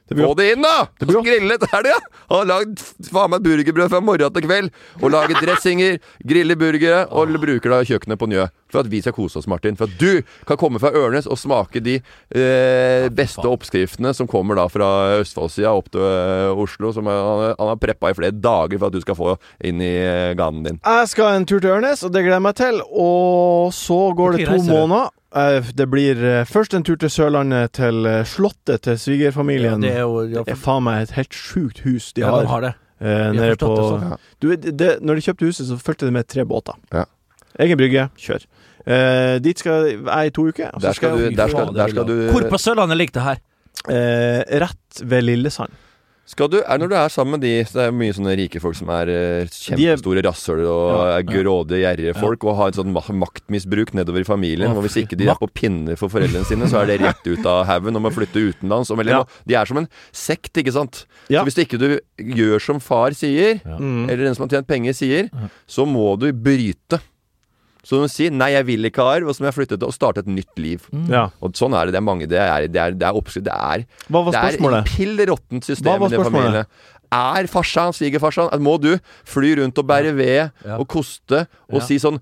[0.09, 0.87] Det blir Få det inn, da!
[0.97, 1.99] Det blir grillet er det, ja!
[2.31, 2.81] Har lagd
[3.11, 4.71] faen meg burgerbrød fra morgen til kveld.
[5.03, 8.47] Og lage dressinger, griller burgere, og bruker da kjøkkenet på Njø.
[8.69, 9.77] For at vi skal kose oss, Martin.
[9.77, 14.57] For at du kan komme fra Ørnes og smake de eh, beste oppskriftene som kommer
[14.57, 14.89] da fra
[15.19, 16.93] Østfoldsida opp til eh, Oslo.
[16.95, 19.93] Som han, han har preppa i flere dager for at du skal få inn i
[20.01, 20.81] eh, ganen din.
[20.81, 22.81] Jeg skal en tur til Ørnes, og det gleder jeg meg til.
[22.89, 25.13] Og så går det to reiser måneder.
[25.35, 29.81] Eh, Det blir eh, først en tur til Sørlandet, til eh, slottet til svigerfamilien.
[29.81, 32.41] det er jo ja, Det er faen meg et helt sjukt hus de ja, har.
[32.41, 32.73] de har det.
[32.99, 34.17] eh, nede på det sånn.
[34.41, 36.73] du, det, Når de kjøpte huset, så fulgte det med tre båter.
[36.93, 37.05] Ja.
[37.59, 38.45] Egen brygge, kjør.
[38.89, 40.71] Eh, dit skal jeg i to uker.
[40.81, 43.37] Der skal du, der skal, der skal du Hvor på Sørlandet ligger det her?
[43.89, 45.69] eh, Rett ved Lillesand.
[46.29, 48.59] Skal du, er Når du er sammen med de så Det er mye sånne rike
[48.61, 52.77] folk som er eh, kjempestore rasshøl og Ja, er grådige, gjerrige folk, og har et
[52.77, 54.69] sånn ma- maktmisbruk nedover i familien.
[54.77, 57.45] Og hvis ikke de er på pinner for foreldrene sine, så er det rett ut
[57.49, 58.91] av haugen og må flytte utenlands.
[58.93, 59.23] Og, Ja.
[59.49, 61.05] De er som en sekt, ikke sant.
[61.33, 61.41] Ja.
[61.41, 65.29] Så hvis ikke du gjør som far sier, eller den som har tjent penger sier,
[65.67, 67.01] så må du bryte.
[67.83, 69.87] Så du sier 'nei, jeg vil ikke ha arv', og så må jeg flytte til
[69.87, 70.83] og starte et nytt liv.
[71.07, 71.29] Ja.
[71.41, 71.93] Og sånn er det.
[71.95, 73.45] Det er mange Det er, det er, det er oppskrift.
[73.45, 76.65] Det er Hva var det er pill råttent system i den familien.
[77.11, 80.77] Er farsan, svigerfarsan Må du fly rundt og bære ved Ja.
[80.77, 81.85] og koste og Ja.
[81.85, 82.19] si sånn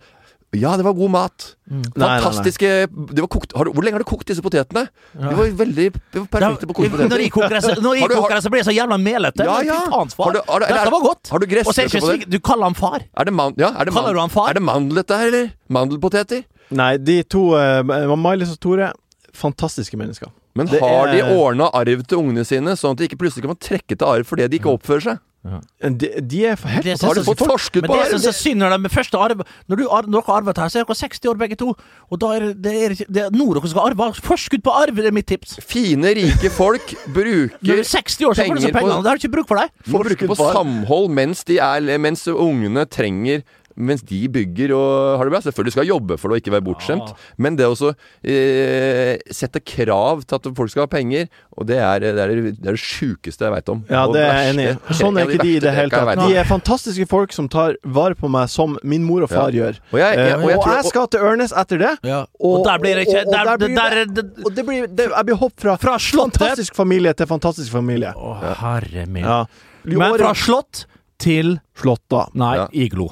[0.56, 1.56] ja, det var god mat.
[1.68, 2.20] Nei, nei, nei.
[2.24, 2.70] Fantastiske
[3.12, 4.86] det var kokt, har du, Hvor lenge har du kokt disse potetene?
[5.14, 7.82] De var veldig de var perfekte på å koke Når jeg poteter.
[7.84, 9.44] når jeg koker det, så blir det så jævla melete.
[9.44, 9.80] Ja, ja.
[9.84, 10.26] Fy faens far.
[10.32, 11.28] Har du- har du- er- Dette var godt.
[11.30, 12.30] har du er ikke på det?
[12.32, 13.00] Du kaller han far.
[13.18, 14.50] Er det, man, ja, er det, Kaller du han far?
[14.50, 15.52] er det mandel dette her, eller?
[15.70, 16.46] Mandelpoteter?
[16.72, 18.94] Nei, de to, uh, Mailis og Tore,
[19.34, 20.32] fantastiske mennesker.
[20.56, 23.44] Men har har de er- ordna arv til ungene sine, sånn at de ikke plutselig
[23.46, 25.20] kan få trekke til arv fordi de ikke oppfører seg?
[25.46, 28.14] De, de er helt Det Har fått forskudd Men på det arv?
[28.16, 30.72] syns jeg er synd når de første arv Når du når dere har arvet her,
[30.74, 31.70] så er dere 60 år begge to.
[32.12, 34.10] Og da er det, det er, det er noe dere skal arve.
[34.26, 35.58] Forskudd på arv det er mitt tips.
[35.64, 39.04] Fine, rike folk Når du er bruker 60 år, så får du så penger på-.
[39.06, 39.72] Det har du ikke bruk for deg.
[39.94, 43.46] Forskudd på samhold mens, de er, mens ungene trenger
[43.78, 45.42] mens de bygger og har det bra.
[45.46, 47.14] Selvfølgelig skal jobbe for det og ikke være bortskjemt.
[47.38, 47.94] Men det å så,
[48.26, 52.54] eh, sette krav til at folk skal ha penger, og det er det, er, det
[52.68, 53.84] er det sjukeste jeg veit om.
[53.90, 54.94] Ja, det er jeg enig i.
[55.00, 56.22] Sånn er ikke de i det hele tatt.
[56.28, 59.62] De er fantastiske folk som tar vare på meg som min mor og far Ja.
[59.72, 59.80] gjør.
[59.94, 61.94] Og jeg- jeg- og jeg, og jeg jeg, skal til Ørnes etter det.
[62.04, 62.26] Ja.
[62.42, 65.10] Og der blir det ikke og- og der, der blir der, Og det blir det,
[65.18, 68.14] Jeg blir hopp fra, Fra slottet- fantastisk familie til fantastisk familie.
[68.16, 69.24] Å, herre min.
[69.24, 69.46] Ja.
[69.86, 70.86] Men fra slott
[71.18, 72.34] til slott.
[72.36, 72.68] Nei, Ja.
[72.74, 73.10] iglo.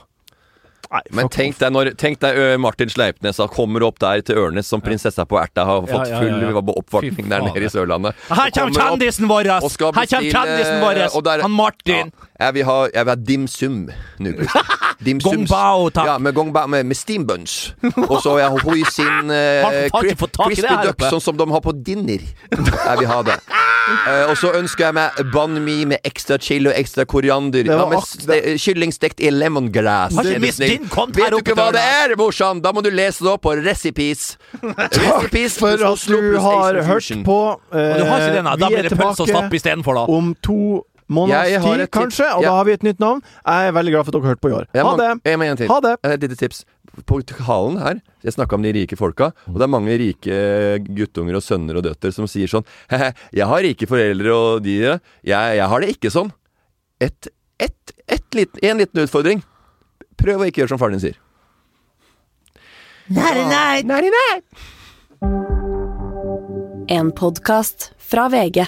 [0.92, 4.84] Nei, Men tenk deg, når, tenk deg Martin Sleipnes kommer opp der til Ørnes som
[4.84, 6.64] prinsessa på erta, har fått ja, ja, full ja.
[6.76, 8.18] oppvartning der nede i Sørlandet.
[8.30, 9.52] Her kommer kjendisen vår!
[9.56, 11.42] Her kommer kjendisen vår!
[11.46, 12.14] Han Martin!
[12.36, 13.76] Ja, jeg vil ha, jeg vil ha dim sum
[14.20, 14.32] nå.
[15.24, 16.08] Gong bao, takk.
[16.08, 17.74] Ja, med gong bao med, med steam buns.
[18.10, 20.88] Og så har jeg hoisin uh, Har du faen ikke fått tak i det crispy
[20.90, 22.26] duck, sånn som de har på dinner.
[22.52, 23.38] Jeg vil ha det.
[23.86, 27.68] Uh, og så ønsker jeg meg banh mi med ekstra chili og ekstra koriander.
[27.70, 30.18] Ja, med ste kylling stekt i lemongrass.
[30.20, 32.64] Vet du oppe ikke hva det er, morsan?
[32.66, 34.34] Da må du lese det opp på Recipes.
[34.64, 37.40] Recipes For at du har hørt på.
[37.72, 38.58] Uh, du har ikke den, da.
[38.60, 40.06] Da vi blir det pølse og stapp istedenfor, da.
[40.12, 40.60] om to
[41.10, 42.50] måneds tid, kanskje, og Ja.
[42.50, 43.22] da har vi et nytt navn.
[43.46, 44.66] Jeg er veldig glad for at dere hørte på i år.
[44.74, 45.22] Ha det!
[45.26, 45.68] Jeg må en til.
[45.70, 45.94] Ha det!
[46.04, 46.66] Et lite tips.
[47.06, 50.36] På Halen her, jeg snakka om de rike folka, og det er mange rike
[50.96, 54.78] guttunger og sønner og døtre som sier sånn He-he, jeg har rike foreldre og de
[54.80, 56.32] jeg, jeg har det ikke sånn.
[57.02, 57.28] Et,
[57.60, 59.44] et, et liten, en liten utfordring.
[60.16, 61.20] Prøv å ikke gjøre som faren din sier.
[66.88, 68.64] En podkast fra VG.